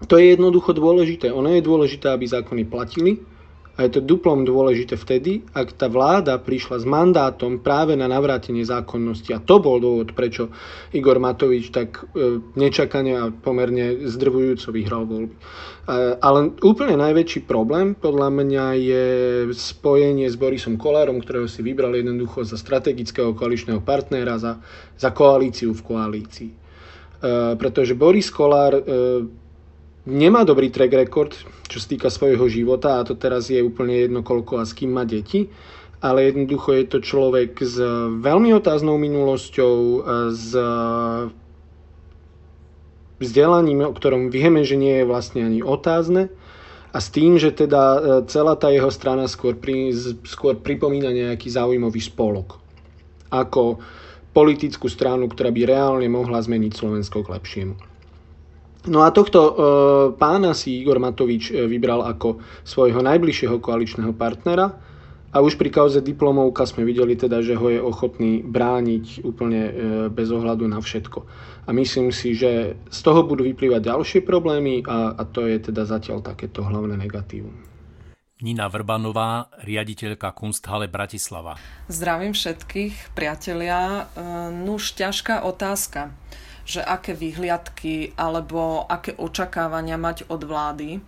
to 0.06 0.18
je 0.18 0.34
jednoducho 0.34 0.72
dôležité. 0.72 1.30
Ono 1.30 1.50
je 1.52 1.62
dôležité, 1.62 2.10
aby 2.10 2.26
zákony 2.26 2.62
platili, 2.66 3.20
a 3.72 3.88
je 3.88 3.96
to 3.96 4.04
duplom 4.04 4.44
dôležité 4.44 5.00
vtedy, 5.00 5.48
ak 5.56 5.80
tá 5.80 5.88
vláda 5.88 6.36
prišla 6.36 6.76
s 6.76 6.84
mandátom 6.84 7.56
práve 7.64 7.96
na 7.96 8.04
navrátenie 8.04 8.60
zákonnosti. 8.68 9.32
A 9.32 9.40
to 9.40 9.64
bol 9.64 9.80
dôvod, 9.80 10.12
prečo 10.12 10.52
Igor 10.92 11.16
Matovič 11.16 11.72
tak 11.72 12.04
e, 12.12 12.36
nečakane 12.52 13.12
a 13.16 13.32
pomerne 13.32 14.04
zdrvujúco 14.04 14.76
vyhral 14.76 15.08
voľby. 15.08 15.32
E, 15.32 15.40
ale 16.20 16.52
úplne 16.60 17.00
najväčší 17.00 17.48
problém 17.48 17.96
podľa 17.96 18.28
mňa 18.28 18.64
je 18.76 19.06
spojenie 19.56 20.28
s 20.28 20.36
Borisom 20.36 20.76
Kolárom, 20.76 21.24
ktorého 21.24 21.48
si 21.48 21.64
vybral 21.64 21.96
jednoducho 21.96 22.44
za 22.44 22.60
strategického 22.60 23.32
koaličného 23.32 23.80
partnera, 23.80 24.36
za, 24.36 24.60
za 25.00 25.16
koalíciu 25.16 25.72
v 25.72 25.80
koalícii. 25.80 26.50
E, 26.52 26.56
pretože 27.56 27.96
Boris 27.96 28.28
Kolár 28.28 28.84
nemá 30.06 30.42
dobrý 30.42 30.70
track 30.70 30.92
record, 30.92 31.32
čo 31.70 31.78
sa 31.78 31.86
týka 31.86 32.08
svojho 32.10 32.46
života 32.50 32.98
a 32.98 33.06
to 33.06 33.14
teraz 33.14 33.48
je 33.48 33.62
úplne 33.62 33.94
jedno 33.94 34.20
koľko 34.26 34.60
a 34.60 34.68
s 34.68 34.74
kým 34.74 34.92
má 34.94 35.06
deti, 35.06 35.50
ale 36.02 36.26
jednoducho 36.30 36.74
je 36.74 36.84
to 36.90 36.98
človek 36.98 37.62
s 37.62 37.78
veľmi 38.18 38.50
otáznou 38.58 38.98
minulosťou, 38.98 40.02
s 40.34 40.50
vzdelaním, 43.22 43.86
o 43.86 43.94
ktorom 43.94 44.34
vieme, 44.34 44.66
že 44.66 44.74
nie 44.74 44.98
je 44.98 45.06
vlastne 45.06 45.46
ani 45.46 45.62
otázne 45.62 46.26
a 46.90 46.98
s 46.98 47.08
tým, 47.14 47.38
že 47.38 47.54
teda 47.54 47.82
e, 47.82 47.98
celá 48.26 48.58
tá 48.58 48.68
jeho 48.74 48.90
strana 48.90 49.30
skôr, 49.30 49.54
pri, 49.54 49.94
skôr 50.26 50.58
pripomína 50.58 51.14
nejaký 51.14 51.46
záujmový 51.48 52.02
spolok 52.02 52.58
ako 53.32 53.80
politickú 54.36 54.92
stranu, 54.92 55.30
ktorá 55.30 55.48
by 55.48 55.62
reálne 55.64 56.08
mohla 56.10 56.42
zmeniť 56.42 56.72
Slovensko 56.76 57.24
k 57.24 57.32
lepšiemu. 57.32 57.91
No 58.82 59.06
a 59.06 59.14
tohto 59.14 59.38
e, 59.38 59.52
pána 60.18 60.58
si 60.58 60.82
Igor 60.82 60.98
Matovič 60.98 61.54
e, 61.54 61.70
vybral 61.70 62.02
ako 62.02 62.42
svojho 62.66 62.98
najbližšieho 62.98 63.62
koaličného 63.62 64.10
partnera 64.10 64.74
a 65.30 65.38
už 65.38 65.54
pri 65.54 65.70
kauze 65.70 66.02
diplomovka 66.02 66.66
sme 66.66 66.82
videli 66.82 67.14
teda, 67.14 67.46
že 67.46 67.54
ho 67.54 67.70
je 67.70 67.78
ochotný 67.78 68.42
brániť 68.42 69.22
úplne 69.22 69.62
e, 69.62 69.72
bez 70.10 70.34
ohľadu 70.34 70.66
na 70.66 70.82
všetko. 70.82 71.18
A 71.62 71.70
myslím 71.70 72.10
si, 72.10 72.34
že 72.34 72.74
z 72.90 73.00
toho 73.06 73.22
budú 73.22 73.46
vyplývať 73.46 73.86
ďalšie 73.86 74.20
problémy 74.26 74.82
a, 74.82 75.14
a 75.14 75.22
to 75.30 75.46
je 75.46 75.62
teda 75.62 75.86
zatiaľ 75.86 76.18
takéto 76.18 76.66
hlavné 76.66 76.98
negatívum. 76.98 77.54
Nina 78.42 78.66
Vrbanová, 78.66 79.46
riaditeľka 79.62 80.34
Kunsthalle 80.34 80.90
Bratislava. 80.90 81.54
Zdravím 81.86 82.34
všetkých, 82.34 83.14
priatelia. 83.14 84.10
Nuž, 84.50 84.98
ťažká 84.98 85.46
otázka 85.46 86.10
že 86.62 86.82
aké 86.82 87.14
vyhliadky 87.14 88.14
alebo 88.14 88.86
aké 88.86 89.14
očakávania 89.18 89.98
mať 89.98 90.30
od 90.30 90.42
vlády, 90.46 91.02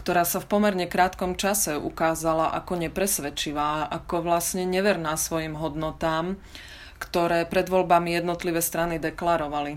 ktorá 0.00 0.24
sa 0.24 0.40
v 0.40 0.48
pomerne 0.48 0.88
krátkom 0.88 1.36
čase 1.36 1.76
ukázala 1.76 2.56
ako 2.56 2.88
nepresvedčivá, 2.88 3.92
ako 3.92 4.24
vlastne 4.24 4.64
neverná 4.64 5.12
svojim 5.20 5.56
hodnotám, 5.60 6.40
ktoré 6.96 7.44
pred 7.44 7.68
voľbami 7.68 8.16
jednotlivé 8.16 8.64
strany 8.64 8.96
deklarovali. 8.96 9.76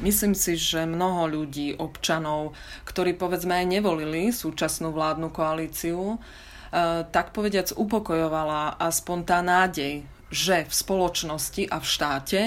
Myslím 0.00 0.32
si, 0.32 0.56
že 0.56 0.88
mnoho 0.88 1.28
ľudí, 1.28 1.76
občanov, 1.76 2.56
ktorí 2.88 3.14
povedzme 3.14 3.62
aj 3.62 3.66
nevolili 3.68 4.32
súčasnú 4.32 4.90
vládnu 4.90 5.28
koalíciu, 5.28 6.16
eh, 6.16 7.04
tak 7.04 7.36
povediac 7.36 7.70
upokojovala 7.76 8.80
aspoň 8.80 9.18
tá 9.22 9.38
nádej, 9.44 10.02
že 10.32 10.66
v 10.66 10.72
spoločnosti 10.72 11.68
a 11.70 11.78
v 11.78 11.86
štáte 11.86 12.40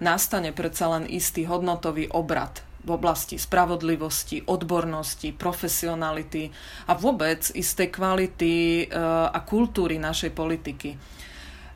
nastane 0.00 0.50
predsa 0.50 0.90
len 0.96 1.04
istý 1.06 1.46
hodnotový 1.46 2.08
obrad 2.10 2.64
v 2.80 2.96
oblasti 2.96 3.36
spravodlivosti, 3.36 4.48
odbornosti, 4.48 5.36
profesionality 5.36 6.48
a 6.88 6.96
vôbec 6.96 7.52
istej 7.52 7.92
kvality 7.92 8.52
e, 8.52 8.96
a 9.28 9.38
kultúry 9.44 10.00
našej 10.00 10.32
politiky. 10.32 10.96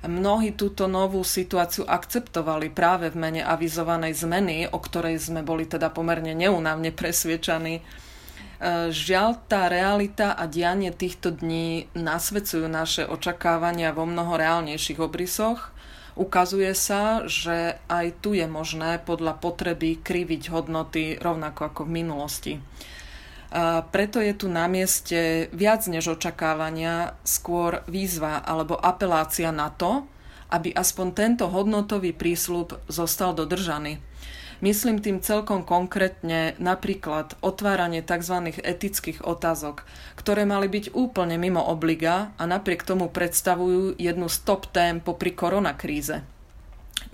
Mnohí 0.04 0.52
túto 0.52 0.84
novú 0.84 1.24
situáciu 1.24 1.88
akceptovali 1.88 2.68
práve 2.68 3.08
v 3.08 3.16
mene 3.20 3.42
avizovanej 3.44 4.20
zmeny, 4.20 4.56
o 4.68 4.76
ktorej 4.80 5.16
sme 5.16 5.40
boli 5.40 5.64
teda 5.64 5.88
pomerne 5.92 6.32
neunávne 6.32 6.88
presviečaní. 6.88 7.80
E, 7.80 7.82
žiaľ, 8.88 9.44
tá 9.44 9.68
realita 9.68 10.32
a 10.32 10.48
dianie 10.48 10.88
týchto 10.88 11.37
dní 11.37 11.92
nasvedcujú 11.92 12.64
naše 12.64 13.04
očakávania 13.04 13.92
vo 13.92 14.08
mnoho 14.08 14.40
reálnejších 14.40 15.04
obrysoch 15.04 15.73
Ukazuje 16.14 16.70
sa, 16.79 17.27
že 17.27 17.83
aj 17.90 18.22
tu 18.22 18.38
je 18.38 18.46
možné 18.46 19.03
podľa 19.03 19.35
potreby 19.42 19.98
kriviť 19.98 20.46
hodnoty 20.55 21.18
rovnako 21.18 21.61
ako 21.74 21.81
v 21.87 21.94
minulosti. 21.94 22.55
Preto 23.90 24.18
je 24.22 24.35
tu 24.35 24.46
na 24.46 24.70
mieste 24.70 25.50
viac 25.50 25.87
než 25.90 26.14
očakávania, 26.14 27.18
skôr 27.27 27.83
výzva 27.90 28.42
alebo 28.42 28.79
apelácia 28.79 29.50
na 29.50 29.70
to, 29.74 30.07
aby 30.55 30.70
aspoň 30.70 31.07
tento 31.14 31.50
hodnotový 31.50 32.14
prísľub 32.14 32.79
zostal 32.87 33.35
dodržaný. 33.35 33.98
Myslím 34.62 35.02
tým 35.02 35.18
celkom 35.18 35.66
konkrétne 35.66 36.54
napríklad 36.62 37.34
otváranie 37.42 38.06
tzv. 38.06 38.54
etických 38.62 39.26
otázok, 39.26 39.82
ktoré 40.14 40.46
mali 40.46 40.70
byť 40.70 40.94
úplne 40.94 41.34
mimo 41.38 41.58
obliga 41.58 42.30
a 42.38 42.46
napriek 42.46 42.86
tomu 42.86 43.10
predstavujú 43.10 43.98
jednu 43.98 44.30
z 44.30 44.36
top 44.46 44.70
tém 44.70 45.02
popri 45.02 45.34
koronakríze. 45.34 46.22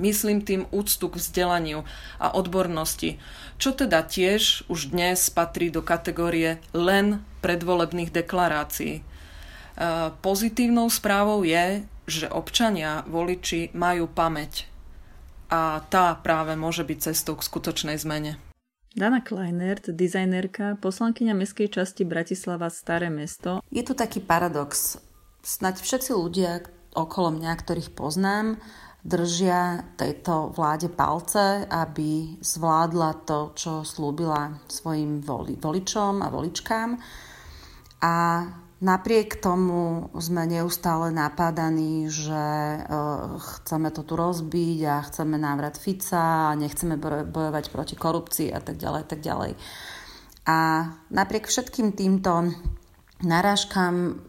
Myslím 0.01 0.41
tým 0.41 0.65
úctu 0.73 1.13
k 1.13 1.21
vzdelaniu 1.21 1.85
a 2.17 2.33
odbornosti, 2.33 3.21
čo 3.61 3.77
teda 3.77 4.01
tiež 4.05 4.65
už 4.73 4.97
dnes 4.97 5.29
patrí 5.29 5.69
do 5.69 5.85
kategórie 5.85 6.57
len 6.73 7.21
predvolebných 7.45 8.09
deklarácií. 8.09 9.01
E, 9.01 9.03
pozitívnou 10.25 10.89
správou 10.89 11.45
je, 11.45 11.85
že 12.09 12.33
občania, 12.33 13.05
voliči 13.13 13.77
majú 13.77 14.09
pamäť 14.09 14.70
a 15.51 15.83
tá 15.91 16.15
práve 16.15 16.55
môže 16.55 16.87
byť 16.87 17.13
cestou 17.13 17.35
k 17.35 17.45
skutočnej 17.45 17.99
zmene. 17.99 18.39
Dana 18.91 19.23
Kleinert, 19.23 19.91
dizajnerka, 19.91 20.79
poslankyňa 20.83 21.35
mestskej 21.35 21.71
časti 21.71 22.03
Bratislava 22.03 22.67
Staré 22.71 23.07
mesto. 23.07 23.63
Je 23.71 23.87
tu 23.87 23.95
taký 23.95 24.19
paradox. 24.19 24.99
Snaď 25.47 25.79
všetci 25.79 26.11
ľudia 26.11 26.67
okolo 26.99 27.31
mňa, 27.39 27.53
ktorých 27.55 27.95
poznám, 27.95 28.59
držia 29.07 29.95
tejto 29.95 30.53
vláde 30.53 30.91
palce, 30.91 31.65
aby 31.71 32.37
zvládla 32.43 33.25
to, 33.25 33.55
čo 33.55 33.87
slúbila 33.87 34.59
svojim 34.67 35.23
voli, 35.23 35.55
voličom 35.55 36.21
a 36.21 36.29
voličkám. 36.29 36.99
A 38.03 38.15
Napriek 38.81 39.45
tomu 39.45 40.09
sme 40.17 40.49
neustále 40.49 41.13
napádaní, 41.13 42.09
že 42.09 42.33
uh, 42.81 43.37
chceme 43.37 43.93
to 43.93 44.01
tu 44.01 44.17
rozbiť 44.17 44.79
a 44.89 45.05
chceme 45.05 45.37
návrat 45.37 45.77
Fica 45.77 46.49
a 46.49 46.57
nechceme 46.57 46.97
bojovať 47.29 47.69
proti 47.69 47.93
korupcii 48.01 48.49
a 48.49 48.61
tak 48.65 48.81
ďalej, 48.81 49.03
tak 49.05 49.21
ďalej. 49.21 49.53
A 50.49 50.89
napriek 51.13 51.45
všetkým 51.45 51.93
týmto 51.93 52.57
narážkam 53.21 54.25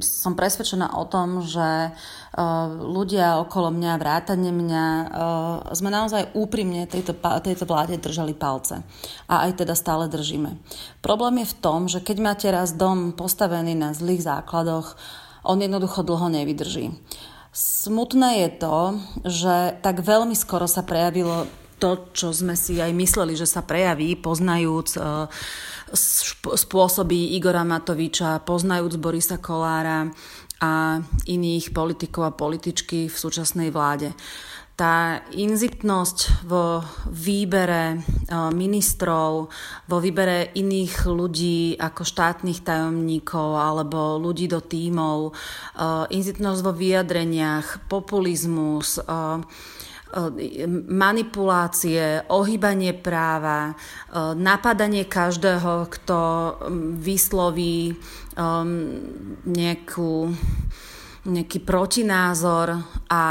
som 0.00 0.36
presvedčená 0.36 0.96
o 1.00 1.04
tom, 1.08 1.40
že 1.40 1.90
uh, 1.90 2.68
ľudia 2.80 3.40
okolo 3.40 3.72
mňa, 3.72 4.00
vrátane 4.00 4.50
mňa, 4.52 4.86
uh, 4.86 5.06
sme 5.72 5.88
naozaj 5.88 6.36
úprimne 6.36 6.84
tejto, 6.84 7.16
tejto 7.16 7.64
vláde 7.64 7.96
držali 7.96 8.36
palce. 8.36 8.84
A 9.30 9.48
aj 9.48 9.64
teda 9.64 9.72
stále 9.72 10.10
držíme. 10.10 10.60
Problém 11.00 11.42
je 11.42 11.52
v 11.52 11.58
tom, 11.58 11.80
že 11.88 12.04
keď 12.04 12.16
máte 12.20 12.48
raz 12.52 12.76
dom 12.76 13.16
postavený 13.16 13.72
na 13.72 13.96
zlých 13.96 14.24
základoch, 14.24 14.96
on 15.44 15.60
jednoducho 15.60 16.04
dlho 16.04 16.28
nevydrží. 16.32 16.92
Smutné 17.54 18.44
je 18.44 18.50
to, 18.58 18.76
že 19.28 19.78
tak 19.78 20.02
veľmi 20.02 20.34
skoro 20.34 20.66
sa 20.66 20.82
prejavilo 20.82 21.46
to, 21.78 22.10
čo 22.16 22.32
sme 22.32 22.56
si 22.56 22.80
aj 22.80 22.90
mysleli, 22.96 23.36
že 23.36 23.44
sa 23.44 23.60
prejaví, 23.60 24.16
poznajúc 24.16 24.88
uh, 24.96 25.28
spôsoby 25.94 27.38
Igora 27.38 27.64
Matoviča, 27.64 28.42
poznajúc 28.42 29.00
Borisa 29.00 29.38
Kolára 29.38 30.10
a 30.60 31.02
iných 31.26 31.72
politikov 31.74 32.22
a 32.28 32.36
političky 32.36 33.08
v 33.08 33.16
súčasnej 33.16 33.70
vláde. 33.70 34.12
Tá 34.74 35.22
inzitnosť 35.30 36.50
vo 36.50 36.82
výbere 37.06 37.94
e, 37.94 37.98
ministrov, 38.50 39.46
vo 39.86 39.98
výbere 40.02 40.50
iných 40.50 41.06
ľudí 41.06 41.78
ako 41.78 42.02
štátnych 42.02 42.66
tajomníkov 42.66 43.54
alebo 43.54 44.18
ľudí 44.18 44.50
do 44.50 44.58
tímov, 44.58 45.30
e, 45.30 45.32
inzitnosť 46.10 46.60
vo 46.66 46.74
vyjadreniach, 46.74 47.86
populizmus, 47.86 48.98
e, 48.98 49.02
manipulácie, 50.88 52.22
ohýbanie 52.30 52.94
práva, 52.94 53.74
napadanie 54.38 55.10
každého, 55.10 55.90
kto 55.90 56.18
vysloví 57.02 57.98
nejakú, 59.44 60.12
nejaký 61.26 61.58
protinázor 61.66 62.78
a, 63.10 63.24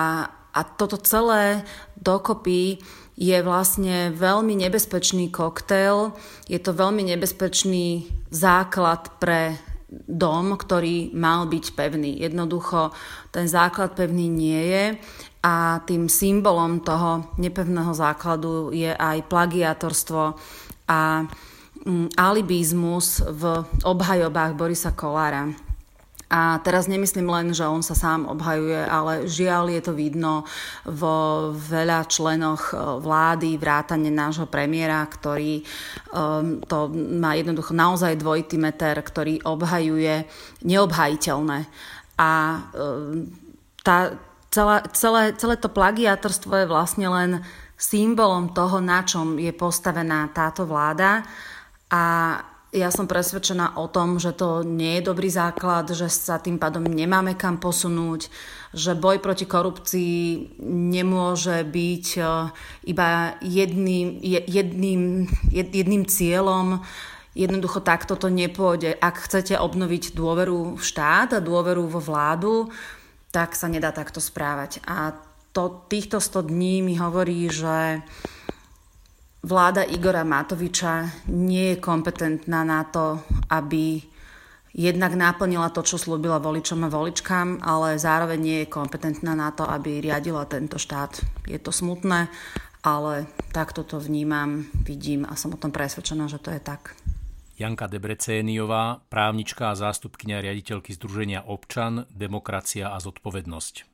a 0.51 0.59
toto 0.75 0.99
celé 0.99 1.63
dokopy 1.95 2.83
je 3.13 3.37
vlastne 3.45 4.11
veľmi 4.11 4.57
nebezpečný 4.57 5.29
koktail, 5.29 6.17
je 6.49 6.59
to 6.59 6.73
veľmi 6.73 7.05
nebezpečný 7.15 8.09
základ 8.33 9.21
pre 9.21 9.55
dom, 10.09 10.57
ktorý 10.57 11.13
mal 11.13 11.45
byť 11.45 11.65
pevný. 11.77 12.17
Jednoducho 12.25 12.89
ten 13.29 13.45
základ 13.45 13.93
pevný 13.93 14.25
nie 14.25 14.61
je 14.65 14.85
a 15.43 15.83
tým 15.83 16.07
symbolom 16.07 16.79
toho 16.79 17.35
nepevného 17.35 17.91
základu 17.91 18.71
je 18.71 18.95
aj 18.95 19.27
plagiatorstvo 19.27 20.39
a 20.87 21.27
mm, 21.83 22.15
alibizmus 22.15 23.19
v 23.27 23.67
obhajobách 23.83 24.55
Borisa 24.55 24.95
Kolára. 24.95 25.51
A 26.33 26.57
teraz 26.65 26.89
nemyslím 26.89 27.29
len, 27.29 27.53
že 27.53 27.61
on 27.61 27.85
sa 27.85 27.93
sám 27.93 28.25
obhajuje, 28.25 28.81
ale 28.89 29.29
žiaľ 29.29 29.69
je 29.69 29.81
to 29.85 29.93
vidno 29.93 30.41
vo 30.81 31.51
veľa 31.53 32.09
členoch 32.09 32.73
e, 32.73 32.79
vlády, 33.05 33.53
vrátane 33.61 34.09
nášho 34.09 34.49
premiéra, 34.49 35.05
ktorý 35.05 35.61
um, 36.09 36.57
to 36.65 36.89
má 37.21 37.37
jednoducho 37.37 37.77
naozaj 37.77 38.17
dvojitý 38.17 38.57
meter, 38.57 38.97
ktorý 38.97 39.45
obhajuje 39.45 40.25
neobhajiteľné. 40.65 41.69
A 42.17 42.31
um, 42.73 43.29
tá, 43.85 44.17
celé, 44.53 44.85
celé, 44.93 45.33
celé 45.33 45.55
to 45.57 45.73
plagiátorstvo 45.73 46.53
je 46.61 46.69
vlastne 46.69 47.09
len 47.09 47.31
symbolom 47.73 48.53
toho, 48.53 48.77
na 48.77 49.01
čom 49.01 49.41
je 49.41 49.49
postavená 49.49 50.29
táto 50.29 50.69
vláda 50.69 51.25
a 51.89 52.03
ja 52.73 52.89
som 52.89 53.05
presvedčená 53.05 53.77
o 53.77 53.85
tom, 53.85 54.17
že 54.17 54.33
to 54.33 54.65
nie 54.65 54.97
je 54.97 55.05
dobrý 55.05 55.29
základ, 55.29 55.93
že 55.93 56.09
sa 56.09 56.41
tým 56.41 56.57
pádom 56.57 56.81
nemáme 56.81 57.37
kam 57.37 57.61
posunúť, 57.61 58.33
že 58.73 58.97
boj 58.97 59.21
proti 59.21 59.45
korupcii 59.45 60.57
nemôže 60.65 61.61
byť 61.69 62.05
e, 62.17 62.21
iba 62.89 63.37
jedným, 63.45 64.17
jedným, 64.25 65.29
jedným 65.53 66.03
cieľom. 66.09 66.81
Jednoducho 67.37 67.85
takto 67.85 68.17
to 68.17 68.33
nepôjde. 68.33 68.97
Ak 68.97 69.21
chcete 69.21 69.53
obnoviť 69.53 70.17
dôveru 70.17 70.73
v 70.73 70.81
štát 70.81 71.37
a 71.37 71.45
dôveru 71.45 71.85
vo 71.85 72.01
vládu, 72.01 72.73
tak 73.33 73.57
sa 73.57 73.65
nedá 73.65 73.89
takto 73.89 74.21
správať. 74.21 74.85
A 74.85 75.17
to, 75.49 75.89
týchto 75.89 76.21
100 76.21 76.53
dní 76.53 76.85
mi 76.85 76.93
hovorí, 77.01 77.49
že 77.49 78.05
vláda 79.41 79.81
Igora 79.81 80.21
Matoviča 80.21 81.25
nie 81.33 81.73
je 81.73 81.81
kompetentná 81.81 82.61
na 82.61 82.85
to, 82.85 83.25
aby 83.49 84.05
jednak 84.73 85.17
naplnila 85.17 85.73
to, 85.73 85.81
čo 85.81 85.97
slúbila 85.97 86.37
voličom 86.37 86.85
a 86.85 86.93
voličkám, 86.93 87.61
ale 87.65 87.97
zároveň 87.97 88.39
nie 88.41 88.57
je 88.61 88.73
kompetentná 88.73 89.33
na 89.33 89.49
to, 89.49 89.65
aby 89.65 90.01
riadila 90.01 90.45
tento 90.45 90.77
štát. 90.77 91.21
Je 91.49 91.57
to 91.57 91.73
smutné, 91.73 92.29
ale 92.85 93.25
takto 93.49 93.81
to 93.81 93.97
vnímam, 93.97 94.65
vidím 94.85 95.25
a 95.25 95.33
som 95.33 95.53
o 95.53 95.61
tom 95.61 95.73
presvedčená, 95.73 96.29
že 96.29 96.37
to 96.37 96.53
je 96.53 96.61
tak. 96.61 96.93
Janka 97.53 97.85
Debrecéniová, 97.85 99.05
právnička 99.13 99.69
a 99.69 99.77
zástupkynia 99.77 100.41
riaditeľky 100.41 100.89
Združenia 100.97 101.45
Občan, 101.45 102.09
Demokracia 102.09 102.89
a 102.89 102.97
zodpovednosť. 102.97 103.85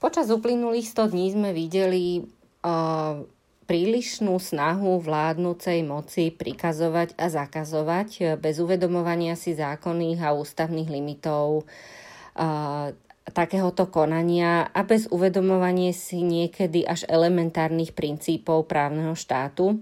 Počas 0.00 0.32
uplynulých 0.32 0.88
100 0.88 1.12
dní 1.12 1.26
sme 1.30 1.50
videli 1.52 2.24
uh, 2.24 3.22
prílišnú 3.68 4.34
snahu 4.40 4.98
vládnúcej 4.98 5.84
moci 5.84 6.32
prikazovať 6.32 7.14
a 7.20 7.30
zakazovať 7.30 8.40
bez 8.40 8.58
uvedomovania 8.58 9.38
si 9.38 9.54
zákonných 9.54 10.20
a 10.24 10.34
ústavných 10.34 10.88
limitov 10.90 11.62
uh, 11.68 12.90
takéhoto 13.30 13.86
konania 13.86 14.66
a 14.72 14.82
bez 14.82 15.06
uvedomovania 15.12 15.94
si 15.94 16.24
niekedy 16.26 16.82
až 16.82 17.06
elementárnych 17.06 17.94
princípov 17.94 18.66
právneho 18.66 19.14
štátu. 19.14 19.78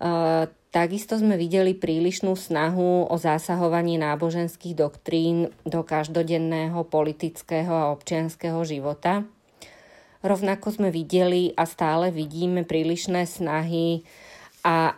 Uh, 0.00 0.46
Takisto 0.70 1.18
sme 1.18 1.34
videli 1.34 1.74
prílišnú 1.74 2.38
snahu 2.38 3.10
o 3.10 3.16
zasahovanie 3.18 3.98
náboženských 3.98 4.78
doktrín 4.78 5.50
do 5.66 5.82
každodenného 5.82 6.86
politického 6.86 7.74
a 7.74 7.90
občianského 7.90 8.62
života. 8.62 9.26
Rovnako 10.22 10.70
sme 10.70 10.94
videli 10.94 11.50
a 11.58 11.66
stále 11.66 12.14
vidíme 12.14 12.62
prílišné 12.62 13.26
snahy 13.26 14.06
a 14.62 14.94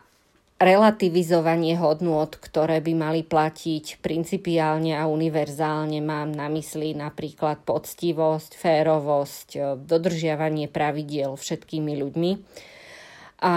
relativizovanie 0.61 1.81
hodnôt, 1.81 2.29
ktoré 2.29 2.85
by 2.85 2.93
mali 2.93 3.21
platiť 3.25 4.05
principiálne 4.05 4.93
a 4.93 5.09
univerzálne. 5.09 6.05
Mám 6.05 6.37
na 6.37 6.53
mysli 6.53 6.93
napríklad 6.93 7.65
poctivosť, 7.65 8.61
férovosť, 8.61 9.81
dodržiavanie 9.89 10.69
pravidiel 10.69 11.33
všetkými 11.33 11.97
ľuďmi. 11.97 12.33
A 13.41 13.55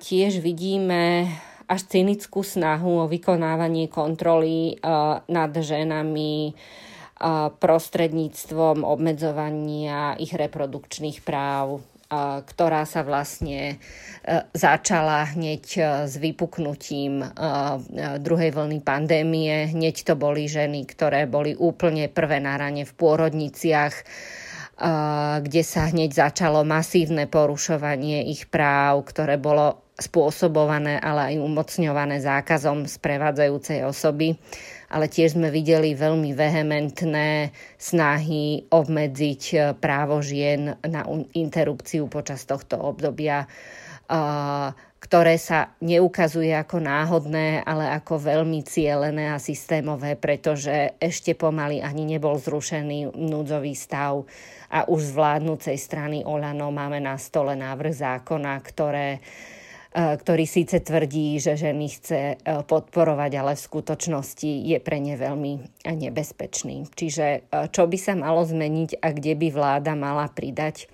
tiež 0.00 0.42
vidíme 0.42 1.28
až 1.70 1.86
cynickú 1.86 2.42
snahu 2.42 3.06
o 3.06 3.10
vykonávanie 3.10 3.86
kontroly 3.86 4.74
nad 5.30 5.52
ženami, 5.54 6.58
prostredníctvom 7.60 8.82
obmedzovania 8.82 10.18
ich 10.18 10.34
reprodukčných 10.34 11.20
práv, 11.22 11.84
ktorá 12.42 12.82
sa 12.88 13.06
vlastne 13.06 13.78
začala 14.50 15.30
hneď 15.30 15.64
s 16.10 16.16
vypuknutím 16.16 17.22
druhej 18.18 18.50
vlny 18.50 18.80
pandémie. 18.82 19.70
Hneď 19.70 20.10
to 20.10 20.14
boli 20.18 20.50
ženy, 20.50 20.88
ktoré 20.88 21.30
boli 21.30 21.54
úplne 21.54 22.10
prvé 22.10 22.40
na 22.42 22.58
rane 22.58 22.82
v 22.82 22.92
pôrodniciach, 22.98 23.94
kde 25.44 25.62
sa 25.62 25.92
hneď 25.92 26.10
začalo 26.24 26.64
masívne 26.64 27.28
porušovanie 27.28 28.32
ich 28.32 28.48
práv, 28.48 29.04
ktoré 29.12 29.36
bolo 29.36 29.89
spôsobované, 30.00 30.96
ale 30.96 31.36
aj 31.36 31.44
umocňované 31.44 32.24
zákazom 32.24 32.88
sprevádzajúcej 32.88 33.84
osoby. 33.84 34.34
Ale 34.90 35.06
tiež 35.06 35.38
sme 35.38 35.54
videli 35.54 35.94
veľmi 35.94 36.34
vehementné 36.34 37.54
snahy 37.78 38.66
obmedziť 38.72 39.42
eh, 39.54 39.60
právo 39.78 40.18
žien 40.18 40.74
na 40.82 41.06
interrupciu 41.36 42.10
počas 42.10 42.42
tohto 42.42 42.80
obdobia, 42.80 43.46
eh, 43.46 44.68
ktoré 45.00 45.40
sa 45.40 45.72
neukazuje 45.80 46.52
ako 46.52 46.82
náhodné, 46.82 47.64
ale 47.64 47.88
ako 47.96 48.20
veľmi 48.20 48.60
cielené 48.66 49.32
a 49.32 49.40
systémové, 49.40 50.18
pretože 50.18 50.98
ešte 51.00 51.32
pomaly 51.32 51.80
ani 51.80 52.04
nebol 52.04 52.36
zrušený 52.36 53.16
núdzový 53.16 53.72
stav 53.72 54.28
a 54.70 54.86
už 54.86 55.10
z 55.10 55.12
vládnúcej 55.16 55.76
strany 55.80 56.22
Olano 56.22 56.68
máme 56.70 57.00
na 57.00 57.16
stole 57.16 57.56
návrh 57.56 57.94
zákona, 57.96 58.54
ktoré 58.60 59.18
ktorý 59.90 60.46
síce 60.46 60.78
tvrdí, 60.78 61.42
že 61.42 61.58
ženy 61.58 61.90
chce 61.90 62.20
e, 62.22 62.36
podporovať, 62.62 63.32
ale 63.42 63.52
v 63.58 63.66
skutočnosti 63.66 64.46
je 64.46 64.78
pre 64.78 65.02
ne 65.02 65.18
veľmi 65.18 65.82
nebezpečný. 65.82 66.86
Čiže 66.94 67.50
čo 67.74 67.90
by 67.90 67.98
sa 67.98 68.14
malo 68.14 68.46
zmeniť 68.46 69.02
a 69.02 69.10
kde 69.10 69.34
by 69.34 69.48
vláda 69.50 69.98
mala 69.98 70.30
pridať? 70.30 70.86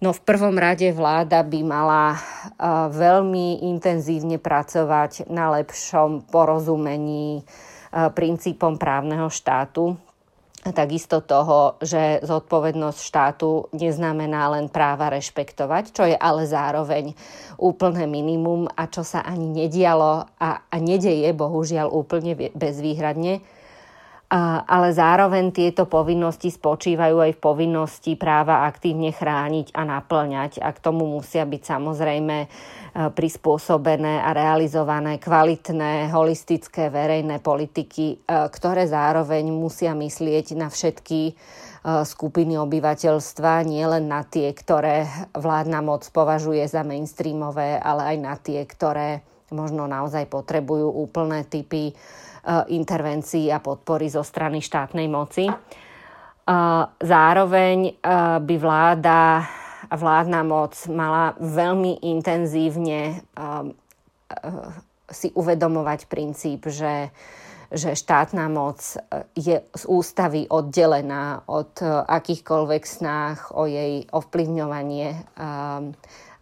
No 0.00 0.16
v 0.16 0.24
prvom 0.24 0.56
rade 0.56 0.88
vláda 0.92 1.40
by 1.40 1.60
mala 1.64 2.20
veľmi 2.92 3.64
intenzívne 3.72 4.36
pracovať 4.36 5.32
na 5.32 5.48
lepšom 5.60 6.28
porozumení 6.28 7.40
princípom 8.12 8.76
právneho 8.76 9.32
štátu, 9.32 9.96
takisto 10.72 11.20
toho, 11.20 11.76
že 11.82 12.24
zodpovednosť 12.24 13.00
štátu 13.02 13.68
neznamená 13.76 14.48
len 14.56 14.72
práva 14.72 15.12
rešpektovať, 15.12 15.84
čo 15.92 16.08
je 16.08 16.16
ale 16.16 16.48
zároveň 16.48 17.12
úplné 17.60 18.08
minimum 18.08 18.70
a 18.72 18.88
čo 18.88 19.04
sa 19.04 19.20
ani 19.26 19.50
nedialo 19.50 20.24
a, 20.40 20.64
a 20.64 20.76
nedeje 20.80 21.28
bohužiaľ 21.36 21.92
úplne 21.92 22.32
bezvýhradne 22.56 23.44
ale 24.66 24.88
zároveň 24.96 25.52
tieto 25.52 25.84
povinnosti 25.84 26.48
spočívajú 26.48 27.16
aj 27.20 27.32
v 27.36 27.42
povinnosti 27.44 28.12
práva 28.16 28.64
aktívne 28.64 29.12
chrániť 29.12 29.76
a 29.76 29.84
naplňať 29.84 30.64
a 30.64 30.72
k 30.72 30.78
tomu 30.80 31.04
musia 31.04 31.44
byť 31.44 31.62
samozrejme 31.62 32.36
e, 32.42 32.48
prispôsobené 33.12 34.24
a 34.24 34.32
realizované 34.32 35.20
kvalitné, 35.20 36.08
holistické 36.10 36.88
verejné 36.88 37.44
politiky, 37.44 38.06
e, 38.10 38.48
ktoré 38.48 38.88
zároveň 38.88 39.52
musia 39.52 39.92
myslieť 39.92 40.56
na 40.56 40.72
všetky 40.72 41.20
e, 41.28 41.32
skupiny 42.02 42.56
obyvateľstva, 42.58 43.68
nielen 43.68 44.08
na 44.08 44.24
tie, 44.24 44.50
ktoré 44.56 45.04
vládna 45.36 45.84
moc 45.84 46.08
považuje 46.10 46.64
za 46.64 46.80
mainstreamové, 46.80 47.76
ale 47.76 48.16
aj 48.16 48.16
na 48.18 48.34
tie, 48.40 48.64
ktoré 48.64 49.33
možno 49.54 49.86
naozaj 49.86 50.26
potrebujú 50.26 50.90
úplné 50.90 51.46
typy 51.46 51.94
Eh, 52.44 52.76
intervencií 52.76 53.48
a 53.48 53.56
podpory 53.56 54.04
zo 54.12 54.20
strany 54.20 54.60
štátnej 54.60 55.08
moci. 55.08 55.48
Eh, 55.48 55.54
zároveň 57.00 57.78
eh, 57.88 57.94
by 58.36 58.54
vláda 58.60 59.48
a 59.88 59.94
vládna 59.96 60.44
moc 60.44 60.76
mala 60.92 61.32
veľmi 61.40 62.04
intenzívne 62.08 63.20
si 65.12 65.28
uvedomovať 65.36 66.08
princíp, 66.08 66.72
že, 66.72 67.12
že 67.68 67.92
štátna 67.92 68.48
moc 68.48 68.80
je 69.36 69.60
z 69.60 69.84
ústavy 69.84 70.48
oddelená 70.48 71.44
od 71.44 71.84
akýchkoľvek 71.84 72.82
snách 72.88 73.52
o 73.52 73.68
jej 73.68 74.08
ovplyvňovanie 74.08 75.20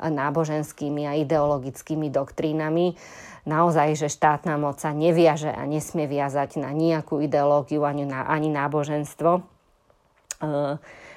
náboženskými 0.08 1.06
a 1.06 1.18
ideologickými 1.20 2.10
doktrínami 2.10 2.98
naozaj, 3.42 3.98
že 3.98 4.08
štátna 4.10 4.58
moc 4.58 4.78
sa 4.78 4.94
neviaže 4.94 5.50
a 5.50 5.66
nesmie 5.66 6.06
viazať 6.06 6.62
na 6.62 6.70
nejakú 6.70 7.18
ideológiu 7.22 7.82
ani, 7.82 8.06
na, 8.06 8.26
ani 8.26 8.50
náboženstvo. 8.50 9.30
E, 9.38 9.42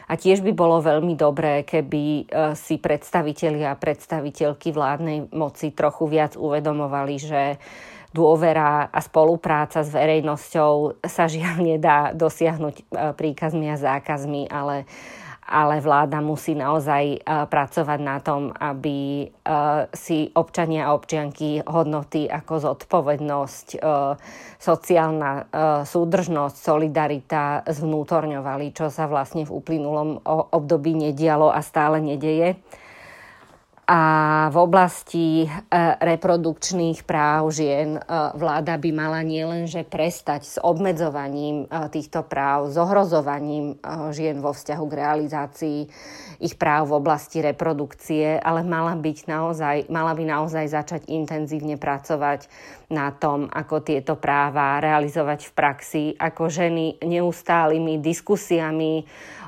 a 0.06 0.14
tiež 0.14 0.46
by 0.46 0.54
bolo 0.54 0.82
veľmi 0.82 1.18
dobré, 1.18 1.66
keby 1.66 2.04
e, 2.04 2.24
si 2.58 2.78
predstavitelia 2.78 3.74
a 3.74 3.80
predstaviteľky 3.80 4.70
vládnej 4.74 5.34
moci 5.34 5.74
trochu 5.74 6.06
viac 6.10 6.34
uvedomovali, 6.38 7.16
že 7.18 7.42
dôvera 8.16 8.88
a 8.90 9.00
spolupráca 9.04 9.84
s 9.84 9.92
verejnosťou 9.92 11.04
sa 11.04 11.26
žiaľ 11.28 11.62
nedá 11.62 12.14
dosiahnuť 12.14 12.76
e, 12.80 12.84
príkazmi 13.14 13.70
a 13.70 13.78
zákazmi, 13.78 14.50
ale 14.50 14.90
ale 15.46 15.78
vláda 15.78 16.26
musí 16.26 16.58
naozaj 16.58 17.22
uh, 17.22 17.46
pracovať 17.46 18.00
na 18.02 18.18
tom, 18.18 18.50
aby 18.50 19.30
uh, 19.30 19.86
si 19.94 20.34
občania 20.34 20.90
a 20.90 20.98
občianky 20.98 21.62
hodnoty 21.70 22.26
ako 22.26 22.74
zodpovednosť, 22.74 23.68
uh, 23.78 24.18
sociálna 24.56 25.52
súdržnosť, 25.86 26.56
solidarita 26.58 27.62
zvnútorňovali, 27.70 28.74
čo 28.74 28.90
sa 28.90 29.06
vlastne 29.06 29.46
v 29.46 29.54
uplynulom 29.54 30.26
období 30.26 30.98
nedialo 30.98 31.54
a 31.54 31.62
stále 31.62 32.02
nedeje. 32.02 32.58
A 33.86 34.02
v 34.50 34.58
oblasti 34.58 35.46
e, 35.46 35.48
reprodukčných 36.02 37.06
práv 37.06 37.54
žien 37.54 38.02
e, 38.02 38.02
vláda 38.34 38.82
by 38.82 38.90
mala 38.90 39.22
nielenže 39.22 39.86
prestať 39.86 40.42
s 40.42 40.58
obmedzovaním 40.58 41.70
e, 41.70 41.94
týchto 41.94 42.26
práv, 42.26 42.74
s 42.74 42.82
ohrozovaním 42.82 43.78
žien 44.10 44.42
vo 44.42 44.58
vzťahu 44.58 44.86
k 44.90 44.98
realizácii 44.98 45.80
ich 46.42 46.58
práv 46.58 46.90
v 46.90 46.98
oblasti 46.98 47.46
reprodukcie, 47.46 48.42
ale 48.42 48.66
mala, 48.66 48.98
byť 48.98 49.18
naozaj, 49.30 49.76
mala 49.94 50.18
by 50.18 50.24
naozaj 50.34 50.66
začať 50.66 51.02
intenzívne 51.06 51.78
pracovať 51.78 52.50
na 52.92 53.10
tom, 53.14 53.50
ako 53.50 53.82
tieto 53.82 54.18
práva 54.18 54.78
realizovať 54.82 55.50
v 55.50 55.52
praxi, 55.56 56.04
ako 56.18 56.50
ženy 56.50 57.02
neustálými 57.02 57.98
diskusiami 58.02 59.06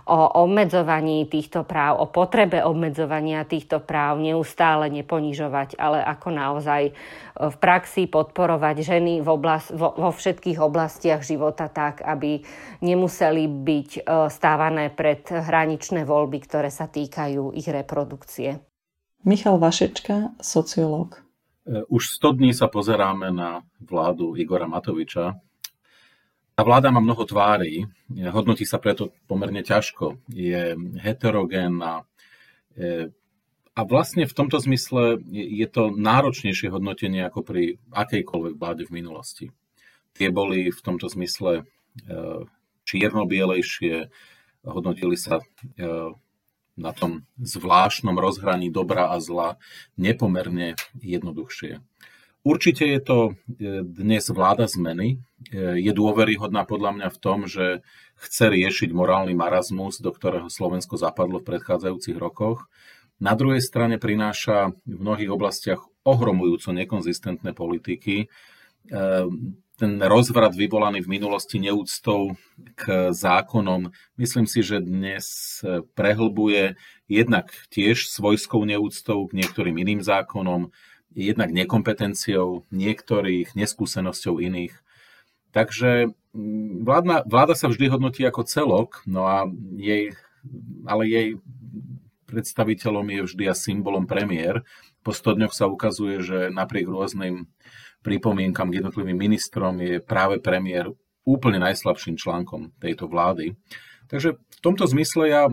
o 0.08 0.48
obmedzovaní 0.48 1.28
týchto 1.28 1.68
práv, 1.68 2.00
o 2.00 2.08
potrebe 2.08 2.64
obmedzovania 2.64 3.44
týchto 3.44 3.84
práv 3.84 4.24
neustále 4.24 4.88
neponižovať, 4.88 5.76
ale 5.76 6.00
ako 6.00 6.28
naozaj 6.32 6.82
e, 6.88 6.92
v 7.36 7.56
praxi 7.60 8.08
podporovať 8.08 8.88
ženy 8.88 9.20
v 9.20 9.28
oblast, 9.28 9.76
vo, 9.76 9.92
vo 10.00 10.16
všetkých 10.16 10.64
oblastiach 10.64 11.28
života 11.28 11.68
tak, 11.68 12.00
aby 12.08 12.40
nemuseli 12.80 13.52
byť 13.52 13.90
e, 14.00 14.02
stávané 14.32 14.88
pred 14.96 15.28
hraničné 15.28 16.08
voľby, 16.08 16.40
ktoré 16.48 16.72
sa 16.72 16.88
týkajú 16.88 17.52
ich 17.52 17.68
reprodukcie. 17.68 18.64
Michal 19.28 19.60
Vašečka, 19.60 20.40
sociológ. 20.40 21.27
E, 21.68 21.84
už 21.92 22.16
100 22.16 22.32
dní 22.32 22.52
sa 22.56 22.72
pozeráme 22.72 23.28
na 23.36 23.68
vládu 23.84 24.40
Igora 24.40 24.72
Matoviča, 24.72 25.36
tá 26.58 26.66
vláda 26.66 26.90
má 26.90 26.98
mnoho 26.98 27.22
tvári, 27.22 27.86
hodnotí 28.34 28.66
sa 28.66 28.82
preto 28.82 29.14
pomerne 29.30 29.62
ťažko, 29.62 30.18
je 30.32 30.74
heterogénna 31.04 32.08
e, 32.74 33.12
a 33.78 33.82
vlastne 33.86 34.26
v 34.26 34.34
tomto 34.34 34.58
zmysle 34.58 35.22
je 35.30 35.68
to 35.70 35.94
náročnejšie 35.94 36.74
hodnotenie 36.74 37.22
ako 37.22 37.46
pri 37.46 37.78
akejkoľvek 37.94 38.54
vláde 38.58 38.90
v 38.90 38.96
minulosti. 39.04 39.46
Tie 40.18 40.34
boli 40.34 40.74
v 40.74 40.82
tomto 40.82 41.06
zmysle 41.14 41.62
čierno-bielejšie, 42.90 44.10
hodnotili 44.66 45.14
sa 45.14 45.46
na 46.78 46.94
tom 46.94 47.26
zvláštnom 47.42 48.16
rozhraní 48.16 48.70
dobra 48.70 49.10
a 49.10 49.18
zla 49.18 49.58
nepomerne 49.98 50.78
jednoduchšie. 51.02 51.82
Určite 52.48 52.88
je 52.88 53.00
to 53.04 53.18
e, 53.28 53.32
dnes 53.84 54.24
vláda 54.32 54.72
zmeny. 54.72 55.20
E, 55.52 55.84
je 55.84 55.92
dôveryhodná 55.92 56.64
podľa 56.64 56.96
mňa 56.96 57.08
v 57.12 57.20
tom, 57.20 57.44
že 57.44 57.84
chce 58.16 58.46
riešiť 58.48 58.96
morálny 58.96 59.36
marazmus, 59.36 60.00
do 60.00 60.16
ktorého 60.16 60.48
Slovensko 60.48 60.96
zapadlo 60.96 61.44
v 61.44 61.50
predchádzajúcich 61.52 62.16
rokoch. 62.16 62.72
Na 63.20 63.36
druhej 63.36 63.60
strane 63.60 64.00
prináša 64.00 64.72
v 64.88 64.98
mnohých 65.02 65.34
oblastiach 65.34 65.82
ohromujúco 66.08 66.72
nekonzistentné 66.72 67.52
politiky. 67.52 68.32
Ten 69.78 70.02
rozvrat 70.02 70.58
vyvolaný 70.58 71.06
v 71.06 71.22
minulosti 71.22 71.62
neúctou 71.62 72.34
k 72.74 73.14
zákonom, 73.14 73.94
myslím 74.18 74.50
si, 74.50 74.66
že 74.66 74.82
dnes 74.82 75.62
prehlbuje 75.94 76.74
jednak 77.06 77.54
tiež 77.70 78.10
svojskou 78.10 78.66
neúctou 78.66 79.30
k 79.30 79.38
niektorým 79.38 79.78
iným 79.78 80.02
zákonom, 80.02 80.74
jednak 81.14 81.54
nekompetenciou 81.54 82.66
niektorých, 82.74 83.54
neskúsenosťou 83.54 84.42
iných. 84.42 84.74
Takže 85.54 86.10
mm, 86.34 86.82
vládna, 86.82 87.30
vláda 87.30 87.54
sa 87.54 87.70
vždy 87.70 87.86
hodnotí 87.94 88.26
ako 88.26 88.50
celok, 88.50 89.06
no 89.06 89.30
a 89.30 89.46
jej, 89.78 90.18
ale 90.90 91.04
jej 91.06 91.28
predstaviteľom 92.26 93.06
je 93.14 93.22
vždy 93.30 93.44
a 93.46 93.54
symbolom 93.54 94.10
premiér. 94.10 94.66
Po 95.06 95.14
100 95.14 95.38
dňoch 95.38 95.54
sa 95.54 95.70
ukazuje, 95.70 96.26
že 96.26 96.38
napriek 96.50 96.90
rôznym 96.90 97.46
pripomienkam 98.02 98.72
k 98.72 98.84
jednotlivým 98.84 99.18
ministrom 99.18 99.78
je 99.82 100.00
práve 100.00 100.42
premiér 100.42 100.92
úplne 101.28 101.60
najslabším 101.60 102.16
článkom 102.16 102.72
tejto 102.80 103.12
vlády. 103.12 103.58
Takže 104.08 104.40
v 104.40 104.60
tomto 104.64 104.88
zmysle 104.88 105.24
ja 105.28 105.44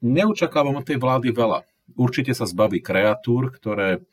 neočakávam 0.00 0.80
od 0.80 0.86
tej 0.88 0.96
vlády 0.96 1.28
veľa. 1.34 1.68
Určite 1.98 2.32
sa 2.32 2.48
zbaví 2.48 2.80
kreatúr, 2.80 3.52
ktoré 3.52 4.04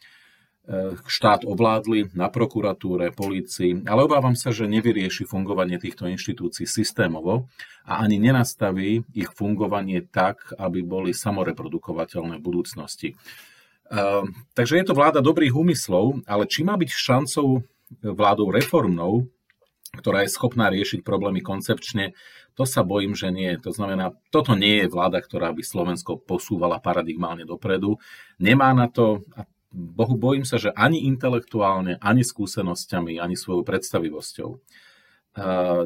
Eh, 0.65 0.97
štát 1.05 1.45
ovládli 1.45 2.09
na 2.17 2.25
prokuratúre, 2.25 3.13
polícii, 3.13 3.85
ale 3.85 4.01
obávam 4.01 4.33
sa, 4.33 4.49
že 4.49 4.65
nevyrieši 4.65 5.29
fungovanie 5.29 5.77
týchto 5.77 6.09
inštitúcií 6.09 6.65
systémovo 6.65 7.45
a 7.85 8.01
ani 8.01 8.17
nenastaví 8.17 9.05
ich 9.13 9.29
fungovanie 9.29 10.01
tak, 10.09 10.57
aby 10.57 10.81
boli 10.81 11.13
samoreprodukovateľné 11.13 12.41
v 12.41 12.45
budúcnosti. 12.49 13.13
Eh, 13.85 14.23
takže 14.57 14.81
je 14.81 14.85
to 14.89 14.97
vláda 14.97 15.21
dobrých 15.21 15.53
úmyslov, 15.53 16.25
ale 16.25 16.49
či 16.49 16.65
má 16.65 16.73
byť 16.73 16.89
šancou 16.89 17.61
vládou 18.01 18.49
reformnou, 18.49 19.29
ktorá 20.01 20.25
je 20.25 20.33
schopná 20.33 20.73
riešiť 20.73 21.05
problémy 21.05 21.45
koncepčne, 21.45 22.17
to 22.55 22.63
sa 22.63 22.87
bojím, 22.87 23.13
že 23.13 23.29
nie. 23.35 23.51
To 23.61 23.75
znamená, 23.75 24.15
toto 24.31 24.55
nie 24.55 24.83
je 24.83 24.87
vláda, 24.87 25.19
ktorá 25.19 25.51
by 25.51 25.59
Slovensko 25.59 26.17
posúvala 26.17 26.79
paradigmálne 26.79 27.43
dopredu. 27.43 27.99
Nemá 28.39 28.71
na 28.71 28.87
to, 28.87 29.27
a 29.35 29.43
Bohu 29.75 30.15
bojím 30.15 30.47
sa, 30.47 30.55
že 30.55 30.71
ani 30.71 31.03
intelektuálne, 31.03 31.99
ani 31.99 32.23
skúsenosťami, 32.23 33.19
ani 33.19 33.35
svojou 33.35 33.67
predstavivosťou. 33.67 34.49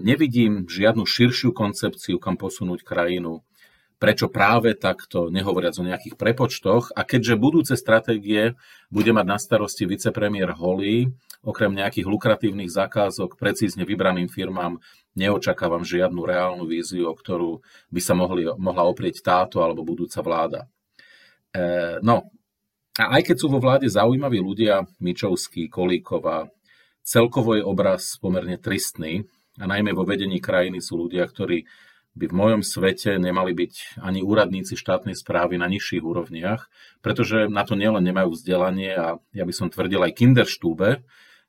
Nevidím 0.06 0.70
žiadnu 0.70 1.10
širšiu 1.10 1.58
koncepciu, 1.58 2.22
kam 2.22 2.38
posunúť 2.38 2.86
krajinu. 2.86 3.42
Prečo 4.00 4.32
práve 4.32 4.80
takto, 4.80 5.28
nehovoriac 5.28 5.76
o 5.76 5.84
nejakých 5.84 6.16
prepočtoch. 6.16 6.96
A 6.96 7.04
keďže 7.04 7.36
budúce 7.36 7.76
stratégie 7.76 8.56
bude 8.88 9.12
mať 9.12 9.26
na 9.28 9.36
starosti 9.36 9.84
vicepremiér 9.84 10.56
Holý, 10.56 11.12
okrem 11.44 11.76
nejakých 11.76 12.08
lukratívnych 12.08 12.72
zakázok 12.72 13.36
precízne 13.36 13.84
vybraným 13.84 14.32
firmám, 14.32 14.80
neočakávam 15.20 15.84
žiadnu 15.84 16.24
reálnu 16.24 16.64
víziu, 16.64 17.12
o 17.12 17.16
ktorú 17.16 17.60
by 17.92 18.00
sa 18.00 18.16
mohli, 18.16 18.48
mohla 18.56 18.88
oprieť 18.88 19.20
táto 19.20 19.60
alebo 19.60 19.84
budúca 19.84 20.24
vláda. 20.24 20.64
E, 21.52 22.00
no, 22.00 22.32
a 23.00 23.20
aj 23.20 23.32
keď 23.32 23.36
sú 23.36 23.48
vo 23.52 23.64
vláde 23.64 23.88
zaujímaví 23.88 24.40
ľudia, 24.40 24.84
Mičovský, 25.00 25.68
Kolíková, 25.68 26.52
celkovo 27.04 27.56
je 27.56 27.64
obraz 27.64 28.20
pomerne 28.20 28.60
tristný 28.60 29.24
a 29.60 29.68
najmä 29.68 29.96
vo 29.96 30.04
vedení 30.04 30.44
krajiny 30.44 30.84
sú 30.84 31.08
ľudia, 31.08 31.24
ktorí 31.24 31.64
by 32.20 32.26
v 32.28 32.36
mojom 32.36 32.62
svete 32.68 33.16
nemali 33.16 33.56
byť 33.56 34.04
ani 34.04 34.20
úradníci 34.20 34.76
štátnej 34.76 35.16
správy 35.16 35.56
na 35.56 35.72
nižších 35.72 36.04
úrovniach, 36.04 36.68
pretože 37.00 37.48
na 37.48 37.64
to 37.64 37.80
nielen 37.80 38.04
nemajú 38.04 38.36
vzdelanie 38.36 38.92
a 38.92 39.08
ja 39.32 39.44
by 39.48 39.54
som 39.56 39.72
tvrdil 39.72 40.04
aj 40.04 40.20
kinderštúbe, 40.20 41.00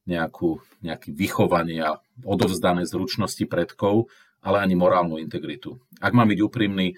nejakú, 0.06 0.62
nejaké 0.80 1.10
vychovanie 1.10 1.82
a 1.82 1.98
odovzdané 2.22 2.86
zručnosti 2.86 3.42
predkov, 3.50 4.06
ale 4.38 4.62
ani 4.62 4.78
morálnu 4.78 5.18
integritu. 5.18 5.82
Ak 5.98 6.14
mám 6.14 6.30
byť 6.30 6.40
úprimný, 6.40 6.94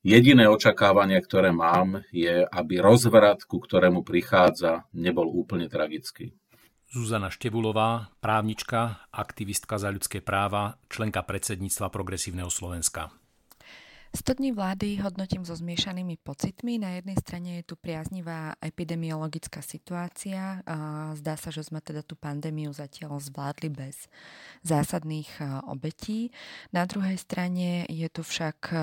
Jediné 0.00 0.48
očakávanie, 0.48 1.20
ktoré 1.20 1.52
mám, 1.52 2.00
je, 2.08 2.48
aby 2.48 2.80
rozvrat, 2.80 3.44
ku 3.44 3.60
ktorému 3.60 4.00
prichádza, 4.00 4.88
nebol 4.96 5.28
úplne 5.28 5.68
tragický. 5.68 6.32
Zuzana 6.90 7.30
Števulová, 7.30 8.10
právnička, 8.18 9.06
aktivistka 9.14 9.78
za 9.78 9.94
ľudské 9.94 10.18
práva, 10.18 10.74
členka 10.90 11.22
predsedníctva 11.22 11.86
Progresívneho 11.86 12.50
Slovenska. 12.50 13.14
100 14.10 14.42
dní 14.42 14.50
vlády 14.50 14.98
hodnotím 14.98 15.46
so 15.46 15.54
zmiešanými 15.54 16.18
pocitmi. 16.18 16.82
Na 16.82 16.98
jednej 16.98 17.14
strane 17.22 17.62
je 17.62 17.70
tu 17.70 17.78
priaznivá 17.78 18.58
epidemiologická 18.58 19.62
situácia. 19.62 20.66
Zdá 21.14 21.38
sa, 21.38 21.54
že 21.54 21.62
sme 21.62 21.78
teda 21.78 22.02
tú 22.02 22.18
pandémiu 22.18 22.74
zatiaľ 22.74 23.22
zvládli 23.22 23.70
bez 23.70 24.10
zásadných 24.66 25.30
obetí. 25.70 26.34
Na 26.74 26.90
druhej 26.90 27.22
strane 27.22 27.86
je 27.86 28.08
tu 28.10 28.26
však 28.26 28.74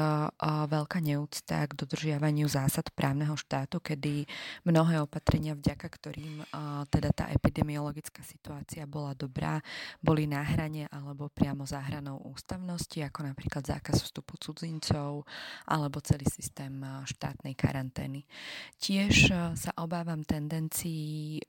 veľká 0.71 0.99
neúcta 1.03 1.67
k 1.67 1.75
dodržiavaniu 1.75 2.47
zásad 2.47 2.88
právneho 2.95 3.36
štátu, 3.36 3.84
kedy 3.84 4.23
mnohé 4.63 5.03
opatrenia, 5.03 5.59
vďaka 5.59 5.88
ktorým 5.91 6.47
teda 6.88 7.11
tá 7.11 7.25
epidemiologická 7.36 8.23
situácia 8.23 8.88
bola 8.88 9.11
dobrá, 9.11 9.59
boli 9.99 10.23
na 10.23 10.39
hrane 10.39 10.88
alebo 10.88 11.28
priamo 11.28 11.67
za 11.67 11.84
hranou 11.84 12.23
ústavnosti, 12.32 13.03
ako 13.03 13.28
napríklad 13.28 13.67
zákaz 13.67 14.07
vstupu 14.07 14.39
cudzincov, 14.39 15.16
alebo 15.70 16.03
celý 16.03 16.28
systém 16.28 16.84
štátnej 17.07 17.55
karantény. 17.55 18.28
Tiež 18.82 19.32
sa 19.55 19.72
obávam 19.80 20.26
tendencií 20.26 21.39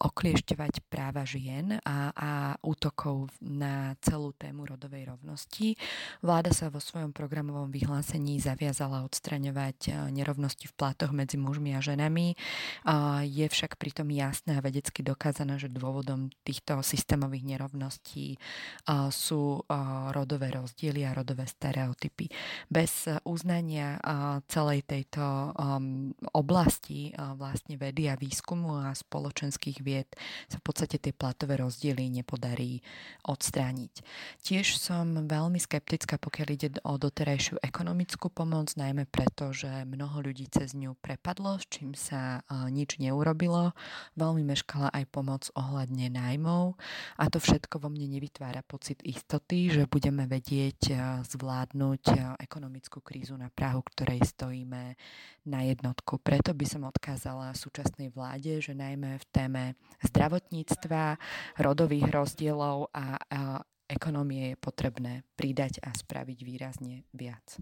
okliešťovať 0.00 0.88
práva 0.90 1.22
žien 1.28 1.78
a, 1.84 2.10
a 2.16 2.30
útokov 2.64 3.30
na 3.38 3.94
celú 4.02 4.34
tému 4.34 4.66
rodovej 4.66 5.14
rovnosti. 5.14 5.76
Vláda 6.24 6.50
sa 6.50 6.72
vo 6.72 6.80
svojom 6.82 7.12
programovom 7.12 7.70
vyhlásení 7.70 8.40
zaviazala 8.42 9.04
odstraňovať 9.06 10.10
nerovnosti 10.10 10.66
v 10.66 10.76
platoch 10.76 11.12
medzi 11.14 11.36
mužmi 11.36 11.76
a 11.76 11.84
ženami. 11.84 12.34
Je 13.28 13.46
však 13.46 13.76
pritom 13.76 14.08
jasné 14.10 14.58
a 14.58 14.64
vedecky 14.64 15.04
dokázané, 15.04 15.60
že 15.60 15.68
dôvodom 15.68 16.32
týchto 16.42 16.80
systémových 16.82 17.56
nerovností 17.56 18.40
sú 19.12 19.62
rodové 20.10 20.50
rozdiely 20.54 21.04
a 21.04 21.14
rodové 21.14 21.46
stereotypy. 21.46 22.30
Bez 22.66 23.06
uznania 23.22 24.02
celej 24.50 24.82
tejto 24.82 25.54
um, 25.54 26.10
oblasti 26.34 27.14
vlastne 27.38 27.78
vedy 27.78 28.10
a 28.10 28.18
výskumu 28.18 28.82
a 28.82 28.90
spoločenských 28.90 29.78
vied 29.84 30.10
sa 30.50 30.58
v 30.58 30.64
podstate 30.66 30.98
tie 30.98 31.14
platové 31.14 31.62
rozdiely 31.62 32.10
nepodarí 32.10 32.82
odstrániť. 33.22 34.02
Tiež 34.42 34.80
som 34.80 35.28
veľmi 35.28 35.62
skeptická, 35.62 36.18
pokiaľ 36.18 36.48
ide 36.50 36.68
o 36.82 36.96
doterajšiu 36.96 37.60
ekonomickú 37.60 38.32
pomoc, 38.32 38.72
najmä 38.74 39.04
preto, 39.06 39.52
že 39.52 39.84
mnoho 39.84 40.24
ľudí 40.24 40.48
cez 40.48 40.72
ňu 40.72 40.96
prepadlo, 40.98 41.60
s 41.60 41.68
čím 41.68 41.92
sa 41.92 42.40
nič 42.72 42.96
neurobilo. 42.98 43.76
Veľmi 44.16 44.42
meškala 44.48 44.88
aj 44.90 45.04
pomoc 45.12 45.42
ohľadne 45.52 46.08
nájmov 46.08 46.80
a 47.20 47.24
to 47.28 47.38
všetko 47.38 47.84
vo 47.84 47.92
mne 47.92 48.08
nevytvára 48.16 48.64
pocit 48.64 49.04
istoty, 49.04 49.68
že 49.68 49.84
budeme 49.84 50.24
vedieť 50.24 50.96
zvládnuť 51.28 52.02
ekonomickú 52.40 53.03
krízu 53.04 53.36
na 53.36 53.52
Prahu, 53.52 53.84
ktorej 53.84 54.24
stojíme 54.24 54.96
na 55.44 55.60
jednotku. 55.62 56.16
Preto 56.24 56.56
by 56.56 56.64
som 56.64 56.88
odkázala 56.88 57.52
súčasnej 57.52 58.08
vláde, 58.08 58.64
že 58.64 58.72
najmä 58.72 59.20
v 59.20 59.26
téme 59.28 59.62
zdravotníctva, 60.00 61.20
rodových 61.60 62.08
rozdielov 62.08 62.88
a, 62.96 63.20
a 63.20 63.60
ekonomie 63.84 64.56
je 64.56 64.56
potrebné 64.56 65.12
pridať 65.36 65.84
a 65.84 65.92
spraviť 65.92 66.38
výrazne 66.40 67.04
viac. 67.12 67.60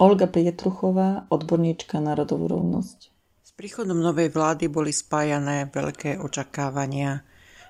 Olga 0.00 0.30
Pietruchová, 0.30 1.28
odborníčka 1.28 2.00
na 2.00 2.16
rodovú 2.16 2.48
rovnosť. 2.48 2.98
S 3.44 3.50
príchodom 3.52 3.98
novej 3.98 4.30
vlády 4.30 4.70
boli 4.70 4.94
spájané 4.94 5.68
veľké 5.68 6.22
očakávania 6.22 7.26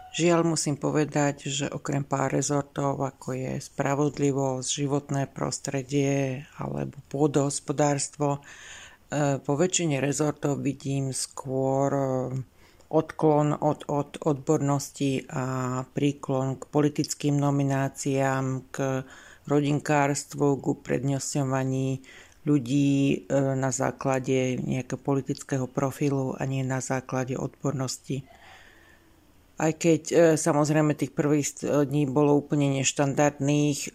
Žiaľ 0.08 0.56
musím 0.56 0.80
povedať, 0.80 1.52
že 1.52 1.68
okrem 1.68 2.00
pár 2.00 2.32
rezortov, 2.32 3.04
ako 3.04 3.36
je 3.36 3.52
spravodlivosť, 3.60 4.68
životné 4.68 5.22
prostredie 5.28 6.48
alebo 6.56 6.96
pôdohospodárstvo, 7.12 8.40
e, 8.40 8.40
po 9.36 9.52
väčšine 9.52 10.00
rezortov 10.00 10.64
vidím 10.64 11.12
skôr 11.12 11.90
e, 11.92 12.04
odklon 12.88 13.52
od, 13.52 13.84
od 13.84 14.16
odbornosti 14.24 15.28
a 15.28 15.44
príklon 15.92 16.56
k 16.56 16.62
politickým 16.72 17.36
nomináciám, 17.36 18.72
k 18.72 19.04
rodinkárstvu, 19.44 20.56
k 20.56 20.64
uprednostňovaní 20.72 22.00
ľudí 22.48 22.96
e, 23.12 23.16
na 23.60 23.68
základe 23.68 24.56
nejakého 24.56 24.96
politického 24.96 25.68
profilu 25.68 26.32
a 26.32 26.48
nie 26.48 26.64
na 26.64 26.80
základe 26.80 27.36
odbornosti 27.36 28.24
aj 29.58 29.72
keď 29.74 30.02
e, 30.08 30.16
samozrejme 30.38 30.94
tých 30.94 31.10
prvých 31.10 31.66
dní 31.66 32.06
bolo 32.06 32.38
úplne 32.38 32.70
neštandardných, 32.78 33.78
e, 33.86 33.90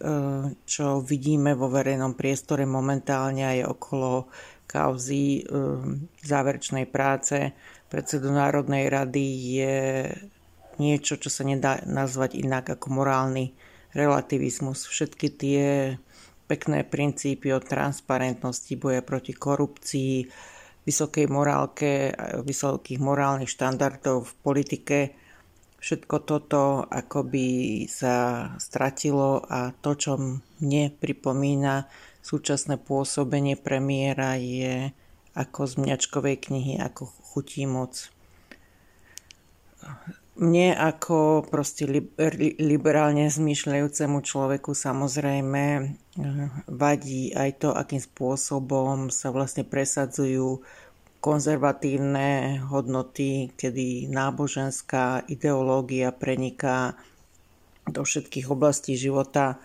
čo 0.68 1.00
vidíme 1.00 1.56
vo 1.56 1.72
verejnom 1.72 2.12
priestore 2.12 2.68
momentálne 2.68 3.48
aj 3.48 3.58
okolo 3.72 4.28
kauzy 4.68 5.40
e, 5.40 5.42
záverečnej 6.20 6.84
práce 6.84 7.56
predsedu 7.94 8.34
Národnej 8.34 8.90
rady 8.90 9.24
je 9.54 9.76
niečo, 10.82 11.14
čo 11.14 11.30
sa 11.30 11.46
nedá 11.46 11.78
nazvať 11.86 12.34
inak 12.42 12.74
ako 12.74 12.90
morálny 12.90 13.54
relativizmus. 13.94 14.90
Všetky 14.90 15.26
tie 15.38 15.94
pekné 16.50 16.82
princípy 16.82 17.54
o 17.54 17.62
transparentnosti, 17.62 18.74
boja 18.74 18.98
proti 19.06 19.30
korupcii, 19.30 20.26
vysokej 20.82 21.30
morálke, 21.30 22.10
vysokých 22.42 22.98
morálnych 22.98 23.48
štandardov 23.48 24.26
v 24.26 24.32
politike, 24.42 24.98
všetko 25.84 26.16
toto 26.24 26.80
akoby 26.88 27.84
sa 27.84 28.48
stratilo 28.56 29.44
a 29.44 29.76
to, 29.84 29.92
čo 29.92 30.16
mne 30.16 30.88
pripomína 30.96 31.92
súčasné 32.24 32.80
pôsobenie 32.80 33.60
premiéra 33.60 34.40
je 34.40 34.96
ako 35.36 35.60
z 35.68 35.74
mňačkovej 35.84 36.36
knihy, 36.48 36.80
ako 36.80 37.04
chutí 37.04 37.68
moc. 37.68 38.08
Mne 40.40 40.72
ako 40.72 41.44
proste 41.46 41.84
liberálne 42.56 43.28
zmýšľajúcemu 43.28 44.18
človeku 44.24 44.72
samozrejme 44.72 45.64
eh, 45.78 45.86
vadí 46.64 47.30
aj 47.36 47.50
to, 47.60 47.70
akým 47.76 48.00
spôsobom 48.00 49.12
sa 49.12 49.28
vlastne 49.30 49.68
presadzujú 49.68 50.64
konzervatívne 51.24 52.60
hodnoty, 52.68 53.48
kedy 53.56 54.12
náboženská 54.12 55.24
ideológia 55.24 56.12
preniká 56.12 57.00
do 57.88 58.04
všetkých 58.04 58.52
oblastí 58.52 58.92
života. 58.92 59.56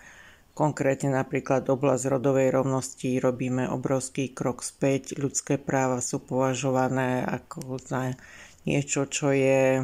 Konkrétne 0.56 1.20
napríklad 1.20 1.68
oblasť 1.68 2.16
rodovej 2.16 2.56
rovnosti 2.56 3.20
robíme 3.20 3.68
obrovský 3.68 4.32
krok 4.32 4.64
späť. 4.64 5.20
Ľudské 5.20 5.60
práva 5.60 6.00
sú 6.00 6.24
považované 6.24 7.28
ako 7.28 7.76
za 7.84 8.16
niečo, 8.64 9.12
čo 9.12 9.36
je 9.36 9.84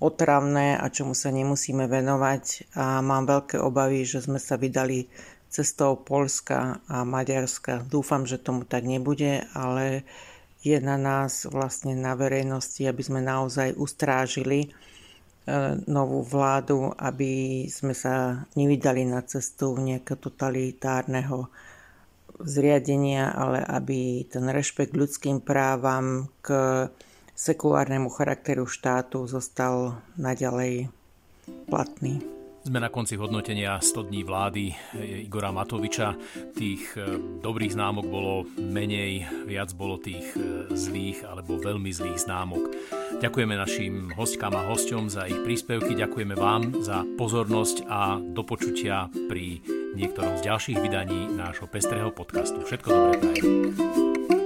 otravné 0.00 0.80
a 0.80 0.88
čomu 0.88 1.12
sa 1.12 1.28
nemusíme 1.28 1.92
venovať 1.92 2.72
a 2.72 3.04
mám 3.04 3.28
veľké 3.28 3.60
obavy, 3.60 4.08
že 4.08 4.24
sme 4.24 4.40
sa 4.40 4.56
vydali 4.56 5.12
cestou 5.52 5.92
Polska 6.00 6.80
a 6.88 7.04
Maďarska. 7.04 7.84
Dúfam, 7.84 8.24
že 8.24 8.40
tomu 8.40 8.64
tak 8.64 8.88
nebude, 8.88 9.44
ale 9.52 10.08
je 10.62 10.78
na 10.78 10.94
nás 10.94 11.44
vlastne 11.50 11.98
na 11.98 12.14
verejnosti, 12.14 12.86
aby 12.86 13.02
sme 13.02 13.18
naozaj 13.18 13.74
ustrážili 13.74 14.66
e, 14.66 14.68
novú 15.90 16.22
vládu, 16.22 16.94
aby 16.94 17.66
sme 17.66 17.92
sa 17.92 18.46
nevydali 18.54 19.02
na 19.02 19.26
cestu 19.26 19.74
nejakého 19.74 20.22
totalitárneho 20.22 21.50
zriadenia, 22.42 23.34
ale 23.34 23.62
aby 23.62 24.26
ten 24.30 24.46
rešpekt 24.46 24.94
ľudským 24.94 25.42
právam 25.42 26.30
k 26.42 26.54
sekulárnemu 27.34 28.06
charakteru 28.14 28.66
štátu 28.70 29.26
zostal 29.26 29.98
naďalej 30.14 30.90
platný. 31.66 32.41
Sme 32.62 32.78
na 32.78 32.94
konci 32.94 33.18
hodnotenia 33.18 33.82
100 33.82 34.06
dní 34.06 34.22
vlády 34.22 34.70
Igora 35.26 35.50
Matoviča. 35.50 36.14
Tých 36.54 36.94
e, 36.94 37.18
dobrých 37.42 37.74
známok 37.74 38.06
bolo 38.06 38.46
menej, 38.54 39.26
viac 39.50 39.74
bolo 39.74 39.98
tých 39.98 40.22
e, 40.38 40.70
zlých 40.70 41.26
alebo 41.26 41.58
veľmi 41.58 41.90
zlých 41.90 42.22
známok. 42.22 42.70
Ďakujeme 43.18 43.58
našim 43.58 44.14
hostkám 44.14 44.54
a 44.54 44.70
hosťom 44.70 45.10
za 45.10 45.26
ich 45.26 45.42
príspevky, 45.42 45.98
ďakujeme 45.98 46.38
vám 46.38 46.86
za 46.86 47.02
pozornosť 47.18 47.82
a 47.90 48.22
do 48.22 48.46
počutia 48.46 49.10
pri 49.26 49.58
niektorom 49.98 50.38
z 50.38 50.46
ďalších 50.46 50.78
vydaní 50.78 51.34
nášho 51.34 51.66
pestrého 51.66 52.14
podcastu. 52.14 52.62
Všetko 52.62 52.88
dobré 52.94 53.14
prajem. 53.18 54.41